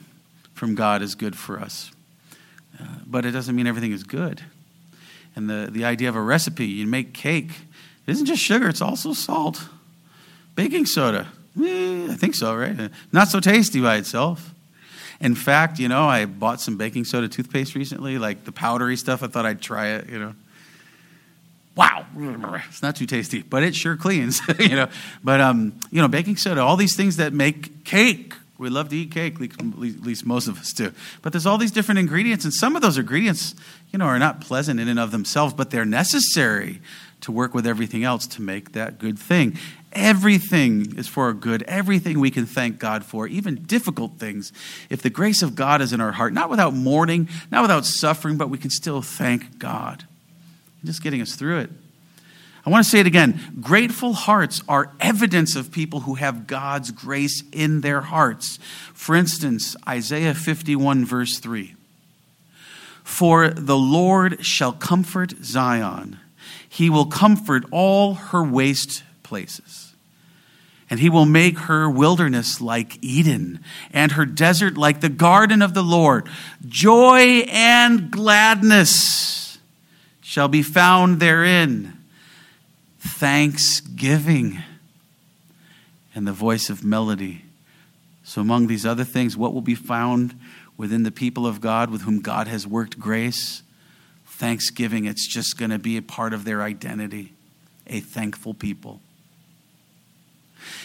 from 0.54 0.76
God 0.76 1.02
is 1.02 1.16
good 1.16 1.36
for 1.36 1.60
us, 1.60 1.92
uh, 2.80 2.86
but 3.08 3.26
it 3.26 3.32
doesn't 3.32 3.56
mean 3.56 3.66
everything 3.66 3.92
is 3.92 4.04
good. 4.04 4.44
And 5.36 5.50
the, 5.50 5.70
the 5.72 5.84
idea 5.84 6.10
of 6.10 6.16
a 6.16 6.22
recipe, 6.22 6.68
you 6.68 6.86
make 6.86 7.14
cake, 7.14 7.50
it 8.06 8.12
isn't 8.12 8.28
just 8.28 8.44
sugar, 8.44 8.70
it's 8.70 8.82
also 8.82 9.14
salt. 9.14 9.68
Baking 10.56 10.86
soda, 10.86 11.30
eh, 11.60 12.08
I 12.12 12.16
think 12.16 12.36
so, 12.36 12.56
right? 12.56 12.92
Not 13.12 13.30
so 13.30 13.40
tasty 13.40 13.82
by 13.82 13.96
itself. 13.96 14.54
In 15.24 15.36
fact, 15.36 15.80
you 15.80 15.88
know, 15.88 16.04
I 16.04 16.26
bought 16.26 16.60
some 16.60 16.76
baking 16.76 17.06
soda 17.06 17.30
toothpaste 17.30 17.76
recently, 17.76 18.18
like 18.18 18.44
the 18.44 18.52
powdery 18.52 18.98
stuff. 18.98 19.24
I 19.24 19.28
thought 19.28 19.46
I'd 19.46 19.62
try 19.62 19.92
it, 19.92 20.10
you 20.10 20.20
know. 20.20 20.36
Wow, 21.78 22.06
it's 22.68 22.82
not 22.82 22.98
too 22.98 23.06
tasty, 23.06 23.42
but 23.42 23.64
it 23.64 23.74
sure 23.74 23.96
cleans, 23.96 24.42
you 24.60 24.76
know. 24.76 24.90
But 25.24 25.40
um, 25.40 25.80
you 25.92 26.02
know, 26.02 26.10
baking 26.10 26.36
soda, 26.36 26.62
all 26.62 26.76
these 26.76 26.98
things 26.98 27.16
that 27.18 27.32
make 27.32 27.86
cake. 27.86 28.34
We 28.58 28.70
love 28.70 28.90
to 28.90 28.98
eat 28.98 29.12
cake, 29.12 29.42
at 29.42 29.80
least 29.80 30.26
most 30.26 30.48
of 30.48 30.60
us 30.60 30.74
do. 30.74 30.92
But 31.22 31.32
there's 31.32 31.46
all 31.46 31.58
these 31.58 31.72
different 31.72 32.00
ingredients, 32.00 32.44
and 32.44 32.54
some 32.54 32.76
of 32.76 32.82
those 32.82 32.98
ingredients, 32.98 33.56
you 33.92 34.00
know, 34.00 34.06
are 34.06 34.20
not 34.20 34.42
pleasant 34.42 34.80
in 34.80 34.90
and 34.90 35.00
of 35.00 35.12
themselves, 35.12 35.54
but 35.54 35.72
they're 35.72 35.86
necessary 35.86 36.82
to 37.22 37.32
work 37.32 37.54
with 37.54 37.66
everything 37.66 38.04
else 38.04 38.28
to 38.28 38.42
make 38.42 38.74
that 38.74 39.00
good 39.00 39.18
thing. 39.18 39.58
Everything 39.94 40.98
is 40.98 41.08
for 41.08 41.26
our 41.26 41.34
good. 41.34 41.62
Everything 41.64 42.20
we 42.20 42.32
can 42.32 42.48
thank 42.48 42.80
God 42.80 43.06
for, 43.06 43.28
even 43.28 43.64
difficult 43.64 44.18
things. 44.18 44.52
If 44.90 45.04
the 45.04 45.10
grace 45.12 45.44
of 45.44 45.56
God 45.56 45.82
is 45.82 45.94
in 45.94 46.02
our 46.02 46.12
heart, 46.12 46.34
not 46.34 46.50
without 46.50 46.74
mourning, 46.74 47.30
not 47.52 47.62
without 47.62 47.86
suffering, 47.86 48.36
but 48.36 48.50
we 48.50 48.58
can 48.58 48.72
still 48.72 49.04
thank 49.04 49.60
God. 49.60 50.06
Just 50.84 51.04
getting 51.04 51.22
us 51.22 51.36
through 51.36 51.60
it. 51.60 51.70
I 52.66 52.70
want 52.70 52.84
to 52.84 52.90
say 52.90 53.00
it 53.00 53.08
again. 53.08 53.58
Grateful 53.62 54.14
hearts 54.14 54.62
are 54.68 54.92
evidence 55.00 55.56
of 55.56 55.72
people 55.72 56.02
who 56.02 56.16
have 56.16 56.48
God's 56.48 56.90
grace 56.92 57.44
in 57.52 57.82
their 57.82 58.02
hearts. 58.02 58.58
For 58.94 59.16
instance, 59.16 59.76
Isaiah 59.88 60.34
51, 60.34 61.06
verse 61.06 61.38
3. 61.38 61.76
For 63.04 63.50
the 63.50 63.78
Lord 63.78 64.44
shall 64.44 64.72
comfort 64.72 65.34
Zion, 65.44 66.20
he 66.68 66.90
will 66.90 67.06
comfort 67.06 67.66
all 67.70 68.16
her 68.16 68.44
waste 68.44 69.04
places 69.22 69.83
and 70.90 71.00
he 71.00 71.10
will 71.10 71.26
make 71.26 71.58
her 71.60 71.90
wilderness 71.90 72.62
like 72.62 72.98
Eden, 73.02 73.60
and 73.92 74.14
her 74.14 74.26
desert 74.26 74.78
like 74.78 75.02
the 75.02 75.10
garden 75.10 75.62
of 75.62 75.74
the 75.74 75.84
Lord. 75.84 76.28
Joy 76.68 77.46
and 77.50 78.12
gladness 78.12 79.58
shall 80.22 80.48
be 80.48 80.62
found 80.62 81.20
therein, 81.20 81.98
thanksgiving 83.00 84.62
and 86.16 86.28
the 86.28 86.34
voice 86.34 86.70
of 86.70 86.84
melody. 86.84 87.44
So, 88.24 88.42
among 88.42 88.68
these 88.68 88.86
other 88.86 89.04
things, 89.04 89.36
what 89.36 89.54
will 89.54 89.62
be 89.62 89.76
found 89.76 90.40
within 90.78 91.04
the 91.04 91.12
people 91.12 91.46
of 91.46 91.62
God 91.62 91.90
with 91.90 92.04
whom 92.04 92.22
God 92.22 92.48
has 92.48 92.66
worked 92.66 93.00
grace? 93.00 93.64
Thanksgiving. 94.26 95.06
It's 95.06 95.28
just 95.28 95.58
going 95.58 95.72
to 95.72 95.80
be 95.80 95.98
a 95.98 96.02
part 96.02 96.34
of 96.34 96.46
their 96.46 96.62
identity. 96.62 97.34
a 97.86 98.00
thankful 98.00 98.54
people. 98.54 99.02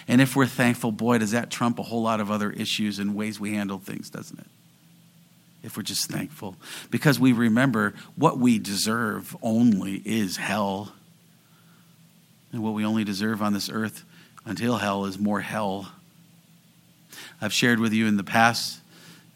And 0.07 0.21
if 0.21 0.37
we're 0.37 0.47
thankful, 0.47 0.93
boy, 0.93 1.19
does 1.19 1.33
that 1.33 1.51
trump 1.51 1.79
a 1.79 1.83
whole 1.83 2.03
lot 2.03 2.21
of 2.21 2.31
other 2.31 2.51
issues 2.51 2.99
and 2.99 3.15
ways 3.15 3.39
we 3.39 3.55
handle 3.55 3.79
things, 3.79 4.11
doesn't 4.11 4.39
it? 4.39 4.47
If 5.63 5.77
we're 5.77 5.83
just 5.83 6.11
thankful. 6.11 6.57
Because 6.91 7.19
we 7.19 7.33
remember 7.33 7.95
what 8.17 8.39
we 8.39 8.59
deserve 8.59 9.37
only 9.43 10.03
is 10.05 10.37
hell. 10.37 10.93
And 12.53 12.63
what 12.63 12.75
we 12.75 12.85
only 12.85 13.05
deserve 13.05 13.43
on 13.43 13.53
this 13.53 13.69
earth 13.69 14.05
until 14.45 14.77
hell 14.77 15.05
is 15.05 15.19
more 15.19 15.41
hell. 15.41 15.93
I've 17.41 17.53
shared 17.53 17.81
with 17.81 17.93
you 17.93 18.07
in 18.07 18.17
the 18.17 18.25
past, 18.25 18.81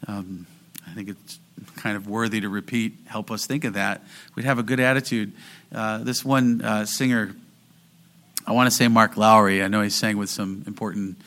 um, 0.07 0.47
I 0.87 0.93
think 0.93 1.09
it's 1.09 1.39
kind 1.75 1.95
of 1.95 2.07
worthy 2.07 2.41
to 2.41 2.49
repeat, 2.49 2.93
help 3.05 3.31
us 3.31 3.45
think 3.45 3.63
of 3.63 3.73
that. 3.73 4.01
We'd 4.35 4.45
have 4.45 4.59
a 4.59 4.63
good 4.63 4.79
attitude. 4.79 5.33
Uh, 5.73 5.99
this 5.99 6.25
one 6.25 6.61
uh, 6.61 6.85
singer, 6.85 7.35
I 8.45 8.51
want 8.51 8.69
to 8.69 8.75
say 8.75 8.87
Mark 8.89 9.15
Lowry, 9.15 9.63
I 9.63 9.67
know 9.69 9.81
he 9.81 9.89
sang 9.89 10.17
with 10.17 10.29
some 10.29 10.63
important 10.67 11.17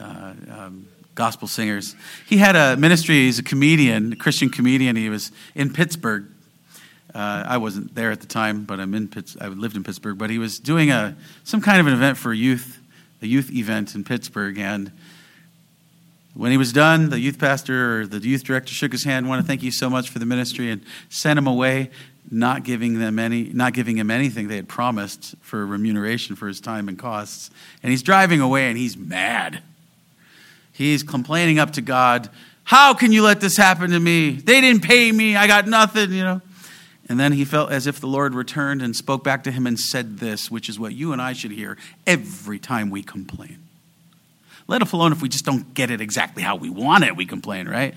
uh, 0.00 0.32
um, 0.50 0.88
gospel 1.14 1.46
singers. 1.46 1.94
He 2.26 2.38
had 2.38 2.56
a 2.56 2.76
ministry, 2.76 3.16
he's 3.16 3.38
a 3.38 3.42
comedian, 3.42 4.14
a 4.14 4.16
Christian 4.16 4.48
comedian. 4.48 4.96
He 4.96 5.10
was 5.10 5.30
in 5.54 5.72
Pittsburgh. 5.72 6.26
Uh, 7.14 7.44
I 7.46 7.58
wasn't 7.58 7.94
there 7.94 8.10
at 8.10 8.20
the 8.20 8.26
time, 8.26 8.64
but 8.64 8.80
I'm 8.80 8.94
in 8.94 9.08
Pitts, 9.08 9.36
I 9.40 9.48
lived 9.48 9.76
in 9.76 9.84
Pittsburgh. 9.84 10.16
But 10.16 10.30
he 10.30 10.38
was 10.38 10.58
doing 10.58 10.90
a, 10.90 11.16
some 11.44 11.60
kind 11.60 11.80
of 11.80 11.86
an 11.86 11.92
event 11.92 12.16
for 12.16 12.32
youth, 12.32 12.80
a 13.20 13.26
youth 13.26 13.52
event 13.52 13.94
in 13.94 14.02
Pittsburgh. 14.02 14.58
And 14.58 14.90
when 16.32 16.50
he 16.50 16.56
was 16.56 16.72
done, 16.72 17.10
the 17.10 17.20
youth 17.20 17.38
pastor 17.38 18.00
or 18.00 18.06
the 18.06 18.18
youth 18.26 18.42
director 18.42 18.72
shook 18.72 18.90
his 18.90 19.04
hand, 19.04 19.28
want 19.28 19.40
to 19.40 19.46
thank 19.46 19.62
you 19.62 19.70
so 19.70 19.90
much 19.90 20.08
for 20.08 20.18
the 20.18 20.26
ministry, 20.26 20.70
and 20.70 20.82
sent 21.10 21.38
him 21.38 21.46
away, 21.46 21.90
not 22.30 22.64
giving 22.64 22.98
them 22.98 23.18
any, 23.18 23.44
not 23.44 23.72
giving 23.72 23.96
him 23.96 24.10
anything 24.10 24.48
they 24.48 24.56
had 24.56 24.68
promised 24.68 25.34
for 25.40 25.64
remuneration 25.66 26.36
for 26.36 26.48
his 26.48 26.60
time 26.60 26.88
and 26.88 26.98
costs. 26.98 27.50
And 27.82 27.90
he's 27.90 28.02
driving 28.02 28.40
away, 28.40 28.68
and 28.68 28.78
he's 28.78 28.96
mad. 28.96 29.62
He's 30.72 31.02
complaining 31.02 31.58
up 31.58 31.72
to 31.74 31.80
God, 31.80 32.28
"How 32.64 32.94
can 32.94 33.12
you 33.12 33.22
let 33.22 33.40
this 33.40 33.56
happen 33.56 33.90
to 33.90 34.00
me? 34.00 34.30
They 34.32 34.60
didn't 34.60 34.82
pay 34.82 35.12
me. 35.12 35.36
I 35.36 35.46
got 35.46 35.68
nothing." 35.68 36.12
You 36.12 36.24
know. 36.24 36.42
And 37.08 37.20
then 37.20 37.32
he 37.32 37.44
felt 37.44 37.70
as 37.70 37.86
if 37.86 38.00
the 38.00 38.06
Lord 38.06 38.34
returned 38.34 38.80
and 38.80 38.96
spoke 38.96 39.22
back 39.22 39.44
to 39.44 39.50
him 39.50 39.66
and 39.66 39.78
said 39.78 40.20
this, 40.20 40.50
which 40.50 40.70
is 40.70 40.78
what 40.78 40.94
you 40.94 41.12
and 41.12 41.20
I 41.20 41.34
should 41.34 41.50
hear 41.50 41.76
every 42.06 42.58
time 42.58 42.88
we 42.88 43.02
complain 43.02 43.58
let 44.66 44.92
alone 44.92 45.12
if 45.12 45.22
we 45.22 45.28
just 45.28 45.44
don't 45.44 45.74
get 45.74 45.90
it 45.90 46.00
exactly 46.00 46.42
how 46.42 46.56
we 46.56 46.70
want 46.70 47.04
it, 47.04 47.16
we 47.16 47.26
complain, 47.26 47.68
right? 47.68 47.94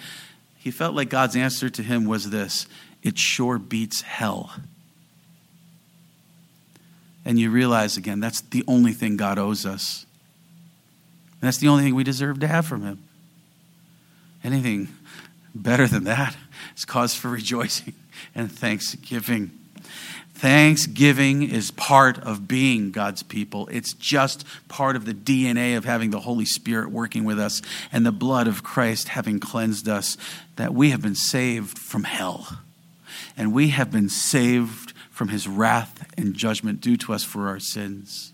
He 0.57 0.71
felt 0.71 0.95
like 0.95 1.09
God's 1.09 1.35
answer 1.35 1.69
to 1.69 1.83
him 1.83 2.05
was 2.05 2.29
this 2.29 2.67
it 3.03 3.17
sure 3.17 3.57
beats 3.57 4.01
hell. 4.01 4.51
And 7.25 7.37
you 7.37 7.51
realize 7.51 7.97
again, 7.97 8.19
that's 8.19 8.41
the 8.41 8.63
only 8.67 8.93
thing 8.93 9.17
God 9.17 9.37
owes 9.37 9.65
us. 9.65 10.05
And 11.33 11.47
that's 11.47 11.57
the 11.57 11.67
only 11.67 11.83
thing 11.83 11.93
we 11.93 12.03
deserve 12.03 12.39
to 12.39 12.47
have 12.47 12.65
from 12.65 12.83
Him. 12.83 13.03
Anything 14.43 14.87
better 15.53 15.87
than 15.87 16.05
that 16.05 16.35
is 16.75 16.85
cause 16.85 17.15
for 17.15 17.29
rejoicing 17.29 17.93
and 18.33 18.51
thanksgiving. 18.51 19.51
Thanksgiving 20.33 21.43
is 21.43 21.71
part 21.71 22.19
of 22.19 22.47
being 22.47 22.91
God's 22.91 23.23
people. 23.23 23.67
It's 23.71 23.93
just 23.93 24.45
part 24.67 24.95
of 24.95 25.05
the 25.05 25.13
DNA 25.13 25.75
of 25.75 25.83
having 25.83 26.11
the 26.11 26.19
Holy 26.19 26.45
Spirit 26.45 26.91
working 26.91 27.25
with 27.25 27.39
us 27.39 27.61
and 27.91 28.05
the 28.05 28.11
blood 28.11 28.47
of 28.47 28.63
Christ 28.63 29.09
having 29.09 29.39
cleansed 29.39 29.89
us, 29.89 30.15
that 30.55 30.75
we 30.75 30.91
have 30.91 31.01
been 31.01 31.15
saved 31.15 31.79
from 31.79 32.03
hell. 32.03 32.59
And 33.37 33.53
we 33.53 33.69
have 33.69 33.91
been 33.91 34.09
saved 34.09 34.93
from 35.11 35.29
his 35.29 35.47
wrath 35.47 36.11
and 36.17 36.33
judgment 36.33 36.81
due 36.81 36.97
to 36.97 37.13
us 37.13 37.23
for 37.23 37.47
our 37.47 37.59
sins. 37.59 38.33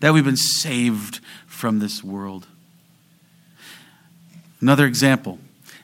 That 0.00 0.12
we've 0.12 0.24
been 0.24 0.36
saved 0.36 1.20
from 1.46 1.78
this 1.78 2.02
world. 2.02 2.46
Another 4.60 4.86
example 4.86 5.38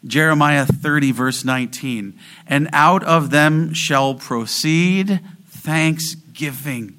Jeremiah 0.04 0.66
30, 0.66 1.12
verse 1.12 1.44
19. 1.44 2.18
And 2.46 2.68
out 2.72 3.04
of 3.04 3.30
them 3.30 3.74
shall 3.74 4.14
proceed 4.14 5.20
thanksgiving. 5.48 6.96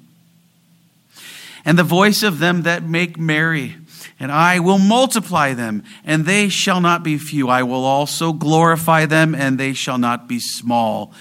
And 1.64 1.78
the 1.78 1.84
voice 1.84 2.22
of 2.22 2.38
them 2.38 2.62
that 2.62 2.82
make 2.82 3.18
merry, 3.18 3.76
and 4.18 4.32
I 4.32 4.58
will 4.58 4.78
multiply 4.78 5.54
them, 5.54 5.84
and 6.04 6.26
they 6.26 6.48
shall 6.48 6.80
not 6.80 7.02
be 7.02 7.18
few. 7.18 7.48
I 7.48 7.62
will 7.62 7.84
also 7.84 8.32
glorify 8.32 9.06
them, 9.06 9.34
and 9.34 9.58
they 9.58 9.72
shall 9.72 9.98
not 9.98 10.28
be 10.28 10.40
small. 10.40 11.12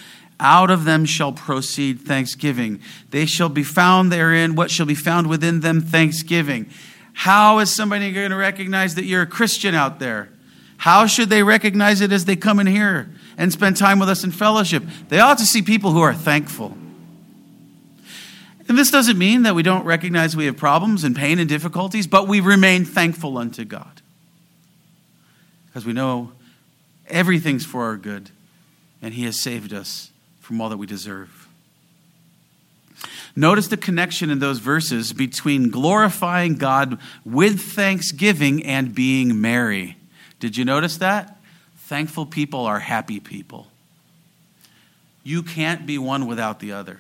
Out 0.43 0.71
of 0.71 0.85
them 0.85 1.05
shall 1.05 1.31
proceed 1.31 2.01
thanksgiving. 2.01 2.81
They 3.11 3.27
shall 3.27 3.47
be 3.47 3.61
found 3.61 4.11
therein. 4.11 4.55
What 4.55 4.71
shall 4.71 4.87
be 4.87 4.95
found 4.95 5.27
within 5.27 5.59
them? 5.59 5.81
Thanksgiving. 5.81 6.67
How 7.13 7.59
is 7.59 7.73
somebody 7.73 8.11
going 8.11 8.31
to 8.31 8.35
recognize 8.35 8.95
that 8.95 9.05
you're 9.05 9.21
a 9.21 9.27
Christian 9.27 9.75
out 9.75 9.99
there? 9.99 10.29
How 10.77 11.05
should 11.05 11.29
they 11.29 11.43
recognize 11.43 12.01
it 12.01 12.11
as 12.11 12.25
they 12.25 12.35
come 12.35 12.59
in 12.59 12.65
here 12.65 13.11
and 13.37 13.53
spend 13.53 13.77
time 13.77 13.99
with 13.99 14.09
us 14.09 14.23
in 14.23 14.31
fellowship? 14.31 14.83
They 15.09 15.19
ought 15.19 15.37
to 15.37 15.45
see 15.45 15.61
people 15.61 15.91
who 15.91 16.01
are 16.01 16.15
thankful. 16.15 16.75
And 18.67 18.75
this 18.75 18.89
doesn't 18.89 19.19
mean 19.19 19.43
that 19.43 19.53
we 19.53 19.61
don't 19.61 19.85
recognize 19.85 20.35
we 20.35 20.47
have 20.47 20.57
problems 20.57 21.03
and 21.03 21.15
pain 21.15 21.37
and 21.37 21.47
difficulties, 21.47 22.07
but 22.07 22.27
we 22.27 22.39
remain 22.39 22.83
thankful 22.83 23.37
unto 23.37 23.63
God. 23.63 24.01
Because 25.67 25.85
we 25.85 25.93
know 25.93 26.31
everything's 27.07 27.63
for 27.63 27.83
our 27.83 27.97
good, 27.97 28.31
and 29.03 29.13
He 29.13 29.25
has 29.25 29.39
saved 29.39 29.71
us 29.71 30.10
from 30.51 30.59
all 30.59 30.67
that 30.67 30.75
we 30.75 30.85
deserve. 30.85 31.47
Notice 33.37 33.69
the 33.69 33.77
connection 33.77 34.29
in 34.29 34.39
those 34.39 34.59
verses 34.59 35.13
between 35.13 35.69
glorifying 35.69 36.55
God 36.55 36.99
with 37.23 37.61
thanksgiving 37.61 38.65
and 38.65 38.93
being 38.93 39.39
merry. 39.39 39.95
Did 40.41 40.57
you 40.57 40.65
notice 40.65 40.97
that? 40.97 41.37
Thankful 41.77 42.25
people 42.25 42.65
are 42.65 42.79
happy 42.79 43.21
people. 43.21 43.67
You 45.23 45.41
can't 45.41 45.85
be 45.85 45.97
one 45.97 46.27
without 46.27 46.59
the 46.59 46.73
other. 46.73 46.99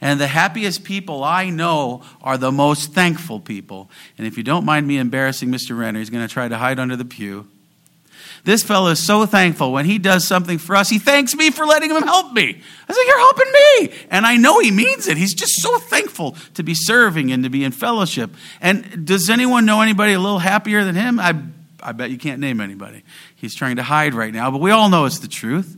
And 0.00 0.18
the 0.18 0.28
happiest 0.28 0.82
people 0.82 1.24
I 1.24 1.50
know 1.50 2.04
are 2.22 2.38
the 2.38 2.52
most 2.52 2.94
thankful 2.94 3.38
people. 3.38 3.90
And 4.16 4.26
if 4.26 4.38
you 4.38 4.42
don't 4.42 4.64
mind 4.64 4.86
me 4.86 4.96
embarrassing 4.96 5.50
Mr. 5.50 5.78
Renner, 5.78 5.98
he's 5.98 6.08
going 6.08 6.26
to 6.26 6.32
try 6.32 6.48
to 6.48 6.56
hide 6.56 6.78
under 6.78 6.96
the 6.96 7.04
pew. 7.04 7.48
This 8.46 8.62
fellow 8.62 8.90
is 8.90 9.04
so 9.04 9.26
thankful 9.26 9.72
when 9.72 9.86
he 9.86 9.98
does 9.98 10.24
something 10.24 10.58
for 10.58 10.76
us. 10.76 10.88
He 10.88 11.00
thanks 11.00 11.34
me 11.34 11.50
for 11.50 11.66
letting 11.66 11.90
him 11.90 12.04
help 12.04 12.32
me. 12.32 12.62
I 12.88 12.92
say, 12.92 13.00
You're 13.04 13.18
helping 13.18 13.52
me. 13.52 14.06
And 14.08 14.24
I 14.24 14.36
know 14.36 14.60
he 14.60 14.70
means 14.70 15.08
it. 15.08 15.16
He's 15.16 15.34
just 15.34 15.60
so 15.60 15.78
thankful 15.78 16.36
to 16.54 16.62
be 16.62 16.72
serving 16.72 17.32
and 17.32 17.42
to 17.42 17.50
be 17.50 17.64
in 17.64 17.72
fellowship. 17.72 18.30
And 18.60 19.04
does 19.04 19.28
anyone 19.28 19.66
know 19.66 19.80
anybody 19.80 20.12
a 20.12 20.20
little 20.20 20.38
happier 20.38 20.84
than 20.84 20.94
him? 20.94 21.18
I, 21.18 21.34
I 21.82 21.90
bet 21.90 22.12
you 22.12 22.18
can't 22.18 22.40
name 22.40 22.60
anybody. 22.60 23.02
He's 23.34 23.52
trying 23.52 23.76
to 23.76 23.82
hide 23.82 24.14
right 24.14 24.32
now, 24.32 24.52
but 24.52 24.60
we 24.60 24.70
all 24.70 24.88
know 24.90 25.06
it's 25.06 25.18
the 25.18 25.26
truth. 25.26 25.76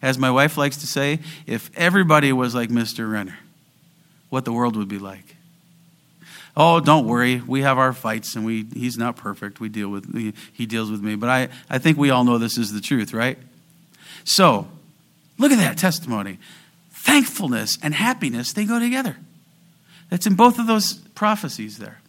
As 0.00 0.16
my 0.16 0.30
wife 0.30 0.56
likes 0.56 0.78
to 0.78 0.86
say, 0.86 1.18
if 1.46 1.70
everybody 1.76 2.32
was 2.32 2.54
like 2.54 2.70
Mr. 2.70 3.12
Renner, 3.12 3.38
what 4.30 4.46
the 4.46 4.54
world 4.54 4.74
would 4.74 4.88
be 4.88 4.98
like. 4.98 5.36
Oh, 6.56 6.80
don't 6.80 7.06
worry. 7.06 7.40
We 7.40 7.62
have 7.62 7.78
our 7.78 7.92
fights, 7.92 8.36
and 8.36 8.44
we, 8.44 8.66
he's 8.74 8.98
not 8.98 9.16
perfect. 9.16 9.58
We 9.58 9.68
deal 9.68 9.88
with, 9.88 10.14
he, 10.14 10.34
he 10.52 10.66
deals 10.66 10.90
with 10.90 11.02
me. 11.02 11.14
But 11.14 11.30
I, 11.30 11.48
I 11.70 11.78
think 11.78 11.96
we 11.96 12.10
all 12.10 12.24
know 12.24 12.38
this 12.38 12.58
is 12.58 12.72
the 12.72 12.80
truth, 12.80 13.14
right? 13.14 13.38
So, 14.24 14.68
look 15.38 15.50
at 15.50 15.58
that 15.58 15.78
testimony. 15.78 16.38
Thankfulness 16.90 17.78
and 17.82 17.94
happiness, 17.94 18.52
they 18.52 18.64
go 18.64 18.78
together. 18.78 19.16
That's 20.10 20.26
in 20.26 20.34
both 20.34 20.58
of 20.58 20.66
those 20.66 20.94
prophecies 21.14 21.78
there. 21.78 22.00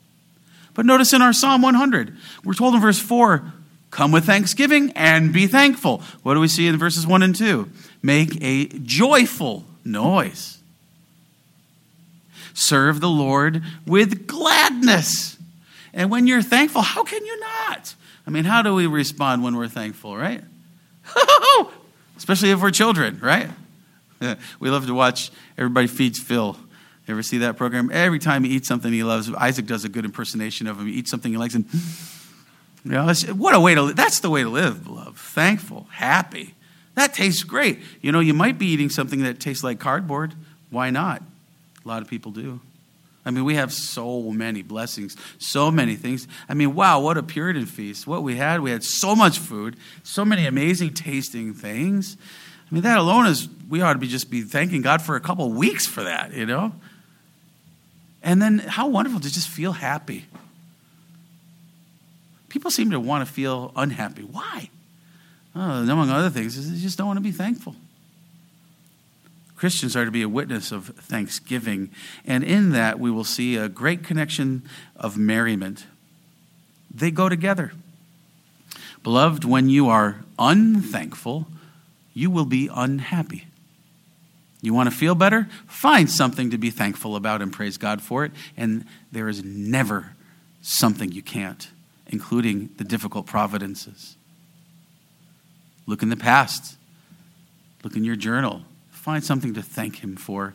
But 0.73 0.85
notice 0.85 1.13
in 1.13 1.21
our 1.21 1.33
Psalm 1.33 1.61
100, 1.61 2.17
we're 2.43 2.53
told 2.53 2.75
in 2.75 2.81
verse 2.81 2.99
4 2.99 3.53
Come 3.91 4.11
with 4.11 4.25
thanksgiving 4.25 4.91
and 4.95 5.31
be 5.31 5.45
thankful. 5.45 6.01
What 6.23 6.33
do 6.33 6.39
we 6.39 6.47
see 6.47 6.65
in 6.65 6.77
verses 6.77 7.05
1 7.05 7.21
and 7.21 7.35
2? 7.35 7.69
Make 8.01 8.41
a 8.41 8.65
joyful 8.65 9.65
noise. 9.85 10.57
Serve 12.53 13.01
the 13.01 13.09
Lord 13.09 13.63
with 13.85 14.27
gladness. 14.27 15.37
And 15.93 16.09
when 16.09 16.27
you're 16.27 16.41
thankful, 16.41 16.81
how 16.81 17.03
can 17.03 17.25
you 17.25 17.39
not? 17.39 17.95
I 18.25 18.29
mean, 18.29 18.45
how 18.45 18.61
do 18.61 18.73
we 18.73 18.87
respond 18.87 19.43
when 19.43 19.55
we're 19.55 19.67
thankful, 19.67 20.15
right? 20.15 20.43
Especially 22.17 22.51
if 22.51 22.61
we're 22.61 22.71
children, 22.71 23.19
right? 23.21 23.49
We 24.61 24.69
love 24.69 24.87
to 24.87 24.93
watch 24.93 25.31
Everybody 25.57 25.87
Feeds 25.87 26.17
Phil. 26.17 26.57
You 27.05 27.13
ever 27.13 27.23
see 27.23 27.39
that 27.39 27.57
program? 27.57 27.89
Every 27.91 28.19
time 28.19 28.45
he 28.45 28.51
eats 28.51 28.69
something 28.69 28.93
he 28.93 29.03
loves, 29.03 29.29
Isaac 29.33 29.65
does 29.65 29.83
a 29.83 29.89
good 29.89 30.05
impersonation 30.05 30.65
of 30.65 30.79
him. 30.79 30.87
He 30.87 30.93
eats 30.93 31.11
something 31.11 31.29
he 31.29 31.37
likes 31.37 31.55
and 31.55 31.65
you 32.85 32.91
know, 32.91 33.13
what 33.35 33.55
a 33.55 33.59
way 33.59 33.75
to 33.75 33.81
live. 33.81 33.95
That's 33.95 34.19
the 34.19 34.29
way 34.29 34.43
to 34.43 34.49
live, 34.49 34.87
love. 34.87 35.17
Thankful, 35.17 35.87
happy. 35.91 36.53
That 36.95 37.13
tastes 37.13 37.43
great. 37.43 37.79
You 38.01 38.11
know, 38.11 38.19
you 38.19 38.33
might 38.33 38.57
be 38.57 38.67
eating 38.67 38.89
something 38.89 39.23
that 39.23 39.39
tastes 39.39 39.63
like 39.63 39.79
cardboard. 39.79 40.33
Why 40.69 40.89
not? 40.89 41.23
A 41.83 41.87
lot 41.87 42.01
of 42.01 42.07
people 42.07 42.31
do. 42.31 42.59
I 43.25 43.31
mean, 43.31 43.45
we 43.45 43.55
have 43.55 43.71
so 43.71 44.21
many 44.31 44.61
blessings, 44.61 45.15
so 45.37 45.71
many 45.71 45.95
things. 45.95 46.27
I 46.49 46.53
mean, 46.53 46.75
wow, 46.75 46.99
what 46.99 47.17
a 47.17 47.23
Puritan 47.23 47.65
feast. 47.65 48.05
What 48.05 48.21
we 48.21 48.35
had, 48.35 48.59
we 48.59 48.71
had 48.71 48.83
so 48.83 49.15
much 49.15 49.39
food, 49.39 49.77
so 50.03 50.25
many 50.25 50.45
amazing 50.45 50.93
tasting 50.93 51.53
things. 51.53 52.17
I 52.69 52.73
mean, 52.73 52.83
that 52.83 52.97
alone 52.97 53.27
is, 53.27 53.47
we 53.69 53.81
ought 53.81 53.93
to 53.93 53.99
be 53.99 54.07
just 54.07 54.29
be 54.29 54.41
thanking 54.41 54.81
God 54.81 55.01
for 55.01 55.15
a 55.15 55.21
couple 55.21 55.49
weeks 55.51 55.85
for 55.85 56.03
that, 56.03 56.33
you 56.33 56.45
know? 56.45 56.73
And 58.21 58.41
then 58.41 58.59
how 58.59 58.87
wonderful 58.87 59.21
to 59.21 59.31
just 59.31 59.47
feel 59.47 59.73
happy. 59.73 60.25
People 62.49 62.71
seem 62.71 62.91
to 62.91 62.99
want 62.99 63.25
to 63.25 63.31
feel 63.31 63.71
unhappy. 63.75 64.23
Why? 64.23 64.69
Oh, 65.55 65.61
among 65.61 66.09
other 66.09 66.29
things, 66.29 66.71
they 66.71 66.77
just 66.77 66.97
don't 66.97 67.07
want 67.07 67.17
to 67.17 67.23
be 67.23 67.31
thankful. 67.31 67.75
Christians 69.63 69.95
are 69.95 70.03
to 70.03 70.11
be 70.11 70.23
a 70.23 70.27
witness 70.27 70.73
of 70.73 70.87
thanksgiving, 70.87 71.89
and 72.25 72.43
in 72.43 72.71
that 72.71 72.99
we 72.99 73.09
will 73.09 73.23
see 73.23 73.55
a 73.55 73.69
great 73.69 74.03
connection 74.03 74.61
of 74.97 75.17
merriment. 75.17 75.85
They 76.93 77.11
go 77.11 77.29
together. 77.29 77.71
Beloved, 79.03 79.45
when 79.45 79.69
you 79.69 79.87
are 79.87 80.17
unthankful, 80.37 81.47
you 82.13 82.29
will 82.29 82.43
be 82.43 82.69
unhappy. 82.73 83.45
You 84.61 84.73
want 84.73 84.91
to 84.91 84.93
feel 84.93 85.15
better? 85.15 85.47
Find 85.65 86.09
something 86.09 86.49
to 86.49 86.57
be 86.57 86.69
thankful 86.69 87.15
about 87.15 87.41
and 87.41 87.49
praise 87.49 87.77
God 87.77 88.01
for 88.01 88.25
it. 88.25 88.33
And 88.57 88.83
there 89.13 89.29
is 89.29 89.45
never 89.45 90.11
something 90.61 91.13
you 91.13 91.21
can't, 91.21 91.69
including 92.07 92.71
the 92.75 92.83
difficult 92.83 93.27
providences. 93.27 94.17
Look 95.87 96.03
in 96.03 96.09
the 96.09 96.17
past, 96.17 96.75
look 97.81 97.95
in 97.95 98.03
your 98.03 98.17
journal, 98.17 98.63
find 99.03 99.21
something 99.21 99.53
to 99.53 99.61
thank 99.61 100.01
Him 100.01 100.15
for. 100.15 100.53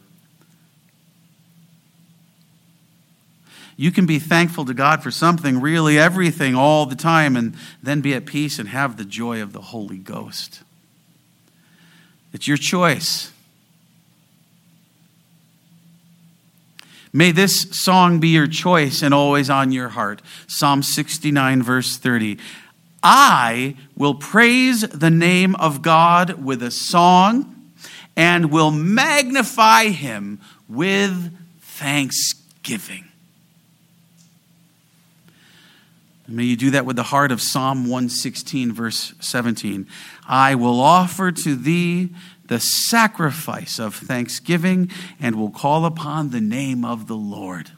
You 3.77 3.93
can 3.93 4.07
be 4.07 4.19
thankful 4.19 4.65
to 4.65 4.73
God 4.73 5.03
for 5.03 5.11
something, 5.11 5.61
really 5.61 5.99
everything, 5.99 6.55
all 6.55 6.87
the 6.87 6.97
time, 6.97 7.37
and 7.37 7.55
then 7.83 8.01
be 8.01 8.15
at 8.15 8.25
peace 8.25 8.59
and 8.59 8.71
have 8.71 8.97
the 8.97 9.05
joy 9.05 9.43
of 9.43 9.53
the 9.53 9.61
Holy 9.61 9.99
Ghost. 9.99 10.63
It's 12.33 12.49
your 12.49 12.57
choice. 12.57 13.33
May 17.13 17.33
this 17.33 17.67
song 17.73 18.19
be 18.19 18.29
your 18.29 18.47
choice 18.47 19.03
and 19.03 19.13
always 19.13 19.51
on 19.51 19.73
your 19.73 19.91
heart. 19.91 20.23
Psalm 20.47 20.83
69, 20.83 21.63
verse 21.63 21.99
30. 21.99 22.39
I 23.03 23.77
will 23.95 24.15
praise 24.15 24.81
the 24.81 25.11
name 25.11 25.55
of 25.57 25.83
God 25.83 26.43
with 26.43 26.63
a 26.63 26.71
song 26.71 27.55
and 28.19 28.51
will 28.51 28.73
magnify 28.73 29.85
him 29.85 30.41
with 30.69 31.33
thanksgiving. 31.61 33.05
May 36.27 36.43
you 36.43 36.57
do 36.57 36.73
that 36.73 36.85
with 36.85 36.97
the 36.97 37.05
heart 37.05 37.31
of 37.31 37.41
Psalm 37.41 37.85
116, 37.85 38.73
verse 38.73 39.15
17. 39.21 39.87
I 40.27 40.57
will 40.57 40.81
offer 40.81 41.31
to 41.31 41.55
thee 41.55 42.11
the 42.49 42.59
sacrifice 42.59 43.79
of 43.79 43.95
thanksgiving 43.95 44.91
and 45.21 45.37
will 45.37 45.51
call 45.51 45.87
upon 45.87 46.31
the 46.31 46.41
name 46.41 46.85
of 46.85 47.07
the 47.07 47.17
Lord. 47.17 47.71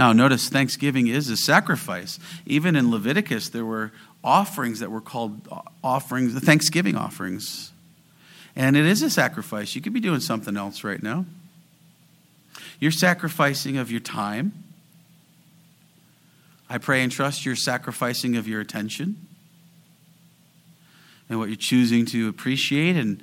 Now, 0.00 0.14
notice 0.14 0.48
thanksgiving 0.48 1.08
is 1.08 1.28
a 1.28 1.36
sacrifice. 1.36 2.18
Even 2.46 2.74
in 2.74 2.90
Leviticus, 2.90 3.50
there 3.50 3.66
were 3.66 3.92
offerings 4.24 4.80
that 4.80 4.90
were 4.90 5.02
called 5.02 5.46
uh, 5.52 5.60
offerings, 5.84 6.32
the 6.32 6.40
thanksgiving 6.40 6.96
offerings. 6.96 7.70
And 8.56 8.78
it 8.78 8.86
is 8.86 9.02
a 9.02 9.10
sacrifice. 9.10 9.74
You 9.74 9.82
could 9.82 9.92
be 9.92 10.00
doing 10.00 10.20
something 10.20 10.56
else 10.56 10.84
right 10.84 11.02
now. 11.02 11.26
You're 12.78 12.92
sacrificing 12.92 13.76
of 13.76 13.90
your 13.90 14.00
time 14.00 14.64
I 16.70 16.78
pray 16.78 17.02
and 17.02 17.12
trust 17.12 17.44
you're 17.44 17.54
sacrificing 17.54 18.36
of 18.36 18.48
your 18.48 18.62
attention 18.62 19.26
and 21.28 21.38
what 21.38 21.50
you're 21.50 21.56
choosing 21.56 22.06
to 22.06 22.26
appreciate 22.26 22.96
and 22.96 23.22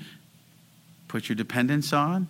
put 1.08 1.28
your 1.28 1.38
dependence 1.38 1.92
on 1.92 2.28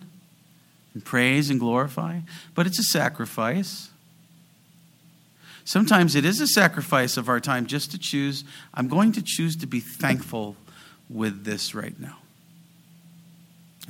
and 0.94 1.04
praise 1.04 1.50
and 1.50 1.60
glorify. 1.60 2.20
But 2.54 2.66
it's 2.66 2.78
a 2.78 2.84
sacrifice. 2.84 3.90
Sometimes 5.68 6.14
it 6.14 6.24
is 6.24 6.40
a 6.40 6.46
sacrifice 6.46 7.18
of 7.18 7.28
our 7.28 7.40
time 7.40 7.66
just 7.66 7.90
to 7.90 7.98
choose, 7.98 8.42
I'm 8.72 8.88
going 8.88 9.12
to 9.12 9.22
choose 9.22 9.54
to 9.56 9.66
be 9.66 9.80
thankful 9.80 10.56
with 11.10 11.44
this 11.44 11.74
right 11.74 12.00
now. 12.00 12.16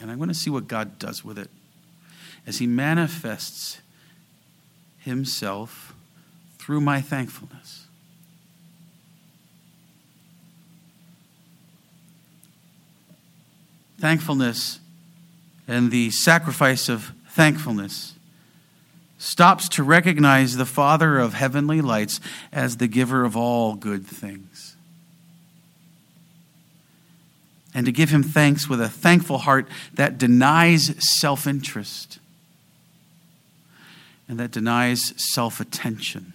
And 0.00 0.10
I'm 0.10 0.16
going 0.16 0.28
to 0.28 0.34
see 0.34 0.50
what 0.50 0.66
God 0.66 0.98
does 0.98 1.24
with 1.24 1.38
it 1.38 1.48
as 2.48 2.58
He 2.58 2.66
manifests 2.66 3.80
Himself 4.98 5.94
through 6.58 6.80
my 6.80 7.00
thankfulness. 7.00 7.86
Thankfulness 14.00 14.80
and 15.68 15.92
the 15.92 16.10
sacrifice 16.10 16.88
of 16.88 17.12
thankfulness 17.28 18.17
stops 19.18 19.68
to 19.70 19.83
recognize 19.83 20.57
the 20.57 20.64
Father 20.64 21.18
of 21.18 21.35
heavenly 21.35 21.81
lights 21.81 22.20
as 22.52 22.76
the 22.76 22.87
giver 22.87 23.24
of 23.24 23.37
all 23.37 23.74
good 23.74 24.07
things. 24.07 24.76
And 27.74 27.85
to 27.85 27.92
give 27.92 28.11
him 28.11 28.22
thanks 28.22 28.68
with 28.68 28.81
a 28.81 28.88
thankful 28.88 29.38
heart 29.38 29.68
that 29.94 30.18
denies 30.18 30.94
self 31.20 31.46
interest 31.46 32.18
and 34.28 34.38
that 34.38 34.50
denies 34.50 35.14
self 35.16 35.61
attention. 35.61 36.33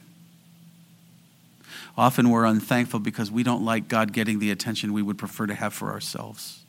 Often 1.98 2.30
we're 2.30 2.46
unthankful 2.46 3.00
because 3.00 3.30
we 3.30 3.43
don't 3.43 3.63
like 3.63 3.88
God 3.88 4.13
getting 4.13 4.39
the 4.39 4.52
attention 4.52 4.93
we 4.93 5.04
would 5.04 5.17
prefer 5.17 5.46
to 5.46 5.54
have 5.54 5.74
for 5.74 5.91
ourselves, 5.91 6.63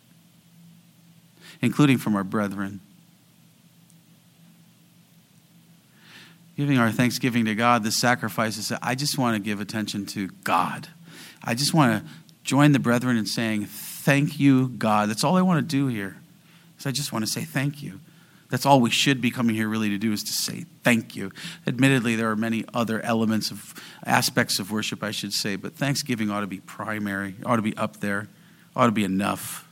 including 1.63 1.97
from 1.97 2.15
our 2.15 2.25
brethren. 2.25 2.81
Giving 6.57 6.79
our 6.79 6.91
thanksgiving 6.91 7.47
to 7.47 7.55
God, 7.55 7.83
the 7.83 7.91
sacrifice 7.91 8.57
is 8.57 8.73
I 8.81 8.95
just 8.95 9.19
want 9.19 9.37
to 9.37 9.41
give 9.43 9.61
attention 9.61 10.07
to 10.07 10.29
God. 10.45 10.89
I 11.43 11.55
just 11.55 11.75
want 11.75 12.05
to 12.05 12.11
join 12.45 12.73
the 12.73 12.79
brethren 12.79 13.17
in 13.17 13.27
saying, 13.27 13.67
Thank 13.67 14.39
you, 14.39 14.69
God. 14.69 15.09
That's 15.09 15.25
all 15.25 15.37
I 15.37 15.43
want 15.43 15.59
to 15.59 15.77
do 15.77 15.89
here. 15.89 16.17
Is 16.79 16.87
I 16.87 16.91
just 16.91 17.13
want 17.13 17.25
to 17.25 17.31
say 17.31 17.43
thank 17.43 17.83
you. 17.83 18.01
That's 18.51 18.67
all 18.67 18.81
we 18.81 18.91
should 18.91 19.21
be 19.21 19.31
coming 19.31 19.57
here 19.57 19.69
really 19.69 19.89
to 19.89 19.99
do 19.99 20.13
is 20.13 20.23
to 20.23 20.33
say 20.33 20.67
thank 20.83 21.17
you. 21.17 21.33
Admittedly, 21.67 22.15
there 22.15 22.31
are 22.31 22.37
many 22.37 22.65
other 22.73 23.01
elements 23.01 23.51
of 23.51 23.75
aspects 24.05 24.59
of 24.59 24.71
worship, 24.71 25.03
I 25.03 25.11
should 25.11 25.33
say, 25.33 25.57
but 25.57 25.75
thanksgiving 25.75 26.31
ought 26.31 26.43
to 26.43 26.47
be 26.47 26.61
primary, 26.61 27.35
ought 27.45 27.57
to 27.57 27.63
be 27.63 27.77
up 27.77 28.01
there, 28.01 28.29
ought 28.77 28.87
to 28.87 28.93
be 28.93 29.05
enough. 29.05 29.67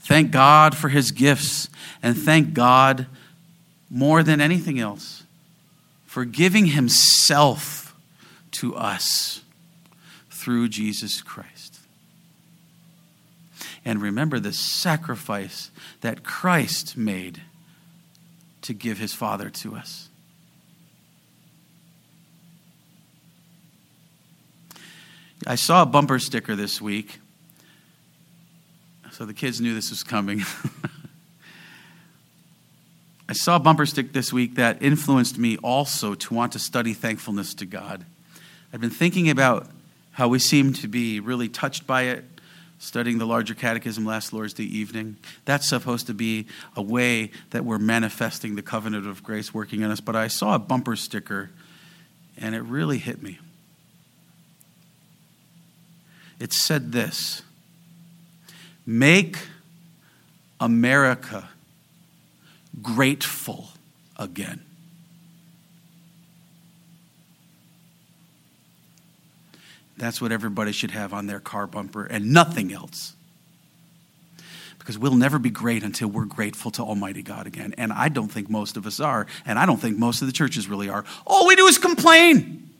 Thank 0.00 0.32
God 0.32 0.76
for 0.76 0.88
his 0.88 1.12
gifts, 1.12 1.68
and 2.02 2.16
thank 2.18 2.52
God 2.52 3.06
more 3.90 4.22
than 4.22 4.40
anything 4.40 4.78
else 4.78 5.24
for 6.06 6.24
giving 6.24 6.66
himself 6.66 7.94
to 8.52 8.74
us 8.76 9.42
through 10.30 10.68
Jesus 10.68 11.20
Christ. 11.20 11.80
And 13.84 14.00
remember 14.00 14.38
the 14.38 14.52
sacrifice 14.52 15.70
that 16.00 16.22
Christ 16.22 16.96
made 16.96 17.42
to 18.62 18.74
give 18.74 18.98
his 18.98 19.12
Father 19.12 19.50
to 19.50 19.74
us. 19.74 20.08
I 25.46 25.54
saw 25.54 25.82
a 25.82 25.86
bumper 25.86 26.18
sticker 26.18 26.54
this 26.54 26.80
week, 26.82 27.18
so 29.10 29.24
the 29.24 29.32
kids 29.32 29.60
knew 29.60 29.74
this 29.74 29.90
was 29.90 30.02
coming. 30.02 30.42
I 33.30 33.32
saw 33.32 33.54
a 33.54 33.60
bumper 33.60 33.86
stick 33.86 34.12
this 34.12 34.32
week 34.32 34.56
that 34.56 34.82
influenced 34.82 35.38
me 35.38 35.56
also 35.58 36.16
to 36.16 36.34
want 36.34 36.50
to 36.54 36.58
study 36.58 36.94
thankfulness 36.94 37.54
to 37.54 37.64
God. 37.64 38.04
I've 38.72 38.80
been 38.80 38.90
thinking 38.90 39.30
about 39.30 39.68
how 40.10 40.26
we 40.26 40.40
seem 40.40 40.72
to 40.72 40.88
be 40.88 41.20
really 41.20 41.48
touched 41.48 41.86
by 41.86 42.02
it, 42.06 42.24
studying 42.80 43.18
the 43.18 43.26
larger 43.28 43.54
catechism 43.54 44.04
last 44.04 44.32
Lord's 44.32 44.54
Day 44.54 44.64
evening. 44.64 45.16
That's 45.44 45.68
supposed 45.68 46.08
to 46.08 46.12
be 46.12 46.48
a 46.74 46.82
way 46.82 47.30
that 47.50 47.64
we're 47.64 47.78
manifesting 47.78 48.56
the 48.56 48.62
covenant 48.62 49.06
of 49.06 49.22
grace 49.22 49.54
working 49.54 49.82
in 49.82 49.92
us. 49.92 50.00
But 50.00 50.16
I 50.16 50.26
saw 50.26 50.56
a 50.56 50.58
bumper 50.58 50.96
sticker 50.96 51.50
and 52.36 52.52
it 52.52 52.62
really 52.62 52.98
hit 52.98 53.22
me. 53.22 53.38
It 56.40 56.52
said 56.52 56.90
this 56.90 57.42
Make 58.84 59.38
America 60.58 61.48
grateful 62.82 63.68
again. 64.16 64.62
That's 69.96 70.20
what 70.20 70.32
everybody 70.32 70.72
should 70.72 70.92
have 70.92 71.12
on 71.12 71.26
their 71.26 71.40
car 71.40 71.66
bumper 71.66 72.06
and 72.06 72.32
nothing 72.32 72.72
else. 72.72 73.14
Because 74.78 74.98
we'll 74.98 75.14
never 75.14 75.38
be 75.38 75.50
great 75.50 75.82
until 75.82 76.08
we're 76.08 76.24
grateful 76.24 76.70
to 76.72 76.82
Almighty 76.82 77.22
God 77.22 77.46
again. 77.46 77.74
And 77.76 77.92
I 77.92 78.08
don't 78.08 78.28
think 78.28 78.48
most 78.48 78.78
of 78.78 78.86
us 78.86 78.98
are. 78.98 79.26
And 79.44 79.58
I 79.58 79.66
don't 79.66 79.76
think 79.76 79.98
most 79.98 80.22
of 80.22 80.26
the 80.26 80.32
churches 80.32 80.68
really 80.68 80.88
are. 80.88 81.04
All 81.26 81.46
we 81.46 81.54
do 81.54 81.66
is 81.66 81.76
complain. 81.76 82.70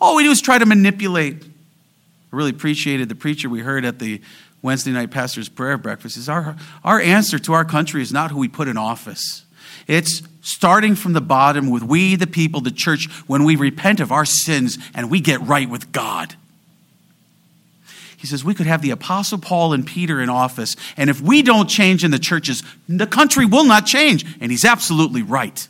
All 0.00 0.16
we 0.16 0.24
do 0.24 0.32
is 0.32 0.40
try 0.40 0.58
to 0.58 0.66
manipulate. 0.66 1.44
I 1.44 2.36
really 2.36 2.50
appreciated 2.50 3.08
the 3.08 3.14
preacher 3.14 3.48
we 3.48 3.60
heard 3.60 3.84
at 3.84 4.00
the 4.00 4.20
Wednesday 4.64 4.92
night 4.92 5.10
pastor's 5.10 5.50
prayer 5.50 5.76
breakfast 5.76 6.16
is 6.16 6.26
our, 6.26 6.56
our 6.82 6.98
answer 6.98 7.38
to 7.38 7.52
our 7.52 7.66
country 7.66 8.00
is 8.00 8.14
not 8.14 8.30
who 8.30 8.38
we 8.38 8.48
put 8.48 8.66
in 8.66 8.78
office. 8.78 9.44
It's 9.86 10.22
starting 10.40 10.94
from 10.94 11.12
the 11.12 11.20
bottom 11.20 11.68
with 11.68 11.82
we, 11.82 12.16
the 12.16 12.26
people, 12.26 12.62
the 12.62 12.70
church, 12.70 13.10
when 13.26 13.44
we 13.44 13.56
repent 13.56 14.00
of 14.00 14.10
our 14.10 14.24
sins 14.24 14.78
and 14.94 15.10
we 15.10 15.20
get 15.20 15.38
right 15.42 15.68
with 15.68 15.92
God. 15.92 16.34
He 18.16 18.26
says 18.26 18.42
we 18.42 18.54
could 18.54 18.66
have 18.66 18.80
the 18.80 18.90
Apostle 18.90 19.36
Paul 19.36 19.74
and 19.74 19.86
Peter 19.86 20.18
in 20.18 20.30
office, 20.30 20.76
and 20.96 21.10
if 21.10 21.20
we 21.20 21.42
don't 21.42 21.68
change 21.68 22.02
in 22.02 22.10
the 22.10 22.18
churches, 22.18 22.62
the 22.88 23.06
country 23.06 23.44
will 23.44 23.64
not 23.64 23.84
change. 23.84 24.24
And 24.40 24.50
he's 24.50 24.64
absolutely 24.64 25.22
right. 25.22 25.68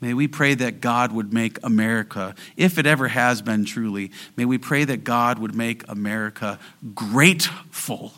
May 0.00 0.14
we 0.14 0.28
pray 0.28 0.54
that 0.54 0.80
God 0.80 1.12
would 1.12 1.32
make 1.32 1.58
America, 1.64 2.34
if 2.56 2.78
it 2.78 2.86
ever 2.86 3.08
has 3.08 3.42
been 3.42 3.64
truly, 3.64 4.12
may 4.36 4.44
we 4.44 4.58
pray 4.58 4.84
that 4.84 5.02
God 5.02 5.38
would 5.40 5.54
make 5.54 5.82
America 5.88 6.58
grateful 6.94 8.12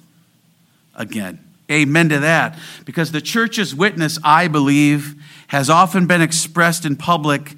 again. 0.95 1.39
Amen 1.71 2.09
to 2.11 2.19
that. 2.19 2.59
Because 2.85 3.13
the 3.13 3.21
church's 3.21 3.75
witness, 3.75 4.19
I 4.23 4.49
believe, 4.49 5.15
has 5.47 5.71
often 5.71 6.07
been 6.07 6.21
expressed 6.21 6.85
in 6.85 6.97
public 6.97 7.55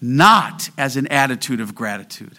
not 0.00 0.70
as 0.78 0.96
an 0.96 1.06
attitude 1.08 1.60
of 1.60 1.74
gratitude. 1.74 2.38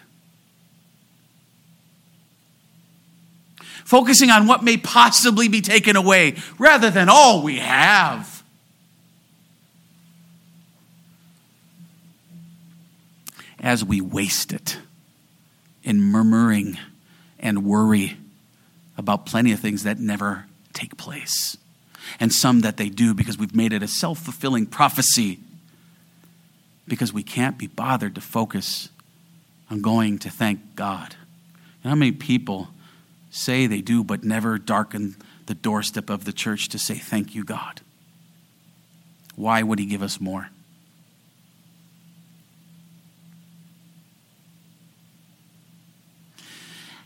Focusing 3.84 4.30
on 4.30 4.46
what 4.46 4.64
may 4.64 4.78
possibly 4.78 5.46
be 5.48 5.60
taken 5.60 5.94
away 5.94 6.36
rather 6.58 6.90
than 6.90 7.08
all 7.08 7.42
we 7.42 7.58
have. 7.58 8.33
As 13.64 13.82
we 13.82 13.98
waste 13.98 14.52
it 14.52 14.76
in 15.82 16.00
murmuring 16.00 16.78
and 17.40 17.64
worry 17.64 18.18
about 18.98 19.24
plenty 19.24 19.52
of 19.52 19.58
things 19.58 19.82
that 19.84 19.98
never 19.98 20.44
take 20.74 20.96
place, 20.98 21.56
and 22.20 22.30
some 22.30 22.60
that 22.60 22.76
they 22.76 22.90
do 22.90 23.14
because 23.14 23.38
we've 23.38 23.54
made 23.56 23.72
it 23.72 23.82
a 23.82 23.88
self 23.88 24.18
fulfilling 24.18 24.66
prophecy 24.66 25.40
because 26.86 27.12
we 27.12 27.22
can't 27.22 27.56
be 27.56 27.66
bothered 27.66 28.14
to 28.14 28.20
focus 28.20 28.90
on 29.70 29.80
going 29.80 30.18
to 30.18 30.30
thank 30.30 30.76
God. 30.76 31.16
Know 31.82 31.90
how 31.90 31.96
many 31.96 32.12
people 32.12 32.68
say 33.30 33.66
they 33.66 33.80
do, 33.80 34.04
but 34.04 34.22
never 34.22 34.58
darken 34.58 35.16
the 35.46 35.54
doorstep 35.54 36.10
of 36.10 36.26
the 36.26 36.32
church 36.34 36.68
to 36.68 36.78
say, 36.78 36.96
Thank 36.96 37.34
you, 37.34 37.44
God? 37.44 37.80
Why 39.36 39.62
would 39.62 39.78
He 39.78 39.86
give 39.86 40.02
us 40.02 40.20
more? 40.20 40.50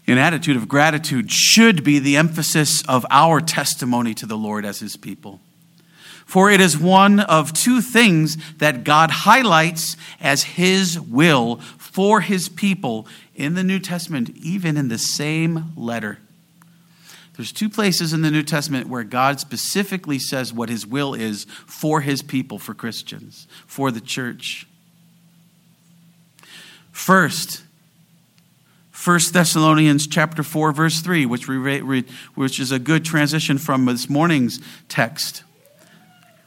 An 0.09 0.17
attitude 0.17 0.57
of 0.57 0.69
gratitude 0.69 1.31
should 1.31 1.85
be 1.85 1.99
the 1.99 2.17
emphasis 2.17 2.83
of 2.89 3.05
our 3.11 3.41
testimony 3.41 4.15
to 4.15 4.25
the 4.25 4.39
Lord 4.39 4.65
as 4.65 4.81
his 4.81 4.97
people. 4.97 5.41
For 6.25 6.51
it 6.51 6.63
is 6.63 6.79
one 6.79 7.21
of 7.21 7.53
two 7.53 7.83
things 7.83 8.37
that 8.57 8.85
God 8.85 9.11
highlights 9.11 9.97
as 10.19 10.43
his 10.43 10.99
will 10.99 11.57
for 11.77 12.23
his 12.23 12.49
people 12.49 13.07
in 13.35 13.55
the 13.55 13.63
New 13.63 13.79
Testament, 13.79 14.31
even 14.37 14.79
in 14.79 14.89
the 14.89 14.99
same 14.99 15.73
letter. 15.77 16.19
There's 17.37 17.53
two 17.53 17.69
places 17.69 18.15
in 18.15 18.23
the 18.23 18.31
New 18.31 18.43
Testament 18.43 18.89
where 18.89 19.05
God 19.05 19.41
specifically 19.41 20.19
says 20.19 20.53
what 20.53 20.71
his 20.71 20.87
will 20.87 21.13
is 21.13 21.45
for 21.67 22.01
his 22.01 22.23
people, 22.23 22.59
for 22.59 22.73
Christians, 22.73 23.47
for 23.67 23.91
the 23.91 24.01
church. 24.01 24.67
First, 26.93 27.63
1 29.05 29.21
Thessalonians 29.33 30.07
chapter 30.09 30.43
4 30.43 30.73
verse 30.73 31.01
3 31.01 31.25
which 31.25 31.47
we 31.47 31.57
read, 31.57 32.09
which 32.35 32.59
is 32.59 32.73
a 32.73 32.79
good 32.79 33.05
transition 33.05 33.57
from 33.57 33.85
this 33.85 34.11
morning's 34.11 34.61
text. 34.89 35.45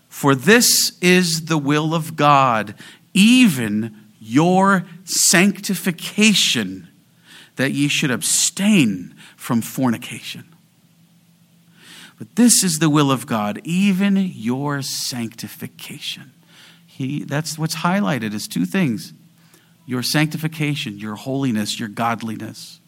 For 0.09 0.35
this 0.35 0.97
is 0.99 1.45
the 1.45 1.57
will 1.57 1.95
of 1.95 2.17
God, 2.17 2.75
even 3.13 3.95
your 4.19 4.85
sanctification, 5.05 6.89
that 7.55 7.71
ye 7.71 7.87
should 7.87 8.11
abstain 8.11 9.15
from 9.37 9.61
fornication. 9.61 10.43
But 12.19 12.35
this 12.35 12.63
is 12.63 12.79
the 12.79 12.89
will 12.89 13.11
of 13.11 13.25
God, 13.25 13.61
even 13.63 14.17
your 14.17 14.81
sanctification. 14.81 16.33
He, 16.85 17.23
that's 17.23 17.57
what's 17.57 17.77
highlighted 17.77 18.33
as 18.33 18.47
two 18.47 18.65
things 18.65 19.13
your 19.85 20.03
sanctification, 20.03 20.99
your 20.99 21.15
holiness, 21.15 21.79
your 21.79 21.89
godliness. 21.89 22.79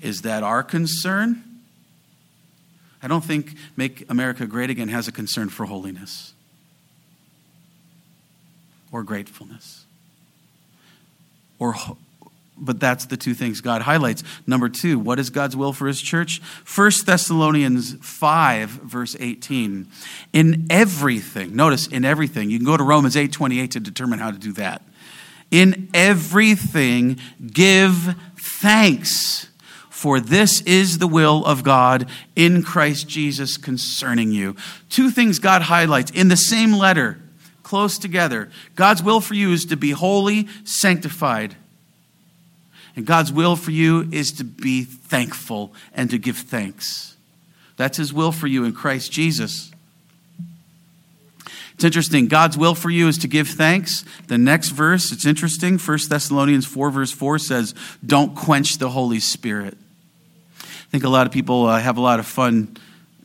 Is 0.00 0.22
that 0.22 0.42
our 0.42 0.62
concern? 0.62 1.42
I 3.02 3.08
don't 3.08 3.24
think 3.24 3.54
Make 3.76 4.08
America 4.10 4.46
Great 4.46 4.70
Again 4.70 4.88
has 4.88 5.08
a 5.08 5.12
concern 5.12 5.48
for 5.48 5.66
holiness 5.66 6.34
or 8.92 9.02
gratefulness. 9.02 9.84
Or 11.58 11.74
but 12.56 12.78
that's 12.78 13.06
the 13.06 13.16
two 13.16 13.34
things 13.34 13.60
God 13.60 13.82
highlights. 13.82 14.22
Number 14.46 14.68
2, 14.68 14.98
what 14.98 15.18
is 15.18 15.28
God's 15.30 15.56
will 15.56 15.72
for 15.72 15.88
his 15.88 16.00
church? 16.00 16.40
1 16.72 16.90
Thessalonians 17.04 17.94
5 18.00 18.70
verse 18.70 19.16
18. 19.18 19.88
In 20.32 20.66
everything, 20.70 21.56
notice 21.56 21.88
in 21.88 22.04
everything. 22.04 22.50
You 22.50 22.58
can 22.58 22.66
go 22.66 22.76
to 22.76 22.84
Romans 22.84 23.16
8:28 23.16 23.72
to 23.72 23.80
determine 23.80 24.20
how 24.20 24.30
to 24.30 24.38
do 24.38 24.52
that. 24.52 24.82
In 25.54 25.88
everything, 25.94 27.20
give 27.46 28.16
thanks, 28.36 29.46
for 29.88 30.18
this 30.18 30.60
is 30.62 30.98
the 30.98 31.06
will 31.06 31.46
of 31.46 31.62
God 31.62 32.10
in 32.34 32.64
Christ 32.64 33.06
Jesus 33.06 33.56
concerning 33.56 34.32
you. 34.32 34.56
Two 34.90 35.12
things 35.12 35.38
God 35.38 35.62
highlights 35.62 36.10
in 36.10 36.26
the 36.26 36.36
same 36.36 36.72
letter, 36.72 37.20
close 37.62 37.98
together. 37.98 38.50
God's 38.74 39.00
will 39.00 39.20
for 39.20 39.34
you 39.34 39.52
is 39.52 39.64
to 39.66 39.76
be 39.76 39.92
holy, 39.92 40.48
sanctified. 40.64 41.54
And 42.96 43.06
God's 43.06 43.32
will 43.32 43.54
for 43.54 43.70
you 43.70 44.08
is 44.10 44.32
to 44.32 44.44
be 44.44 44.82
thankful 44.82 45.72
and 45.94 46.10
to 46.10 46.18
give 46.18 46.36
thanks. 46.36 47.16
That's 47.76 47.98
His 47.98 48.12
will 48.12 48.32
for 48.32 48.48
you 48.48 48.64
in 48.64 48.72
Christ 48.72 49.12
Jesus. 49.12 49.70
It's 51.74 51.84
interesting. 51.84 52.28
God's 52.28 52.56
will 52.56 52.74
for 52.74 52.90
you 52.90 53.08
is 53.08 53.18
to 53.18 53.28
give 53.28 53.48
thanks. 53.48 54.04
The 54.28 54.38
next 54.38 54.68
verse, 54.68 55.10
it's 55.10 55.26
interesting. 55.26 55.78
1 55.78 55.98
Thessalonians 56.08 56.66
4, 56.66 56.90
verse 56.90 57.10
4 57.10 57.38
says, 57.38 57.74
Don't 58.04 58.36
quench 58.36 58.78
the 58.78 58.90
Holy 58.90 59.20
Spirit. 59.20 59.76
I 60.60 60.90
think 60.90 61.04
a 61.04 61.08
lot 61.08 61.26
of 61.26 61.32
people 61.32 61.66
uh, 61.66 61.80
have 61.80 61.96
a 61.96 62.00
lot 62.00 62.20
of 62.20 62.26
fun 62.26 62.76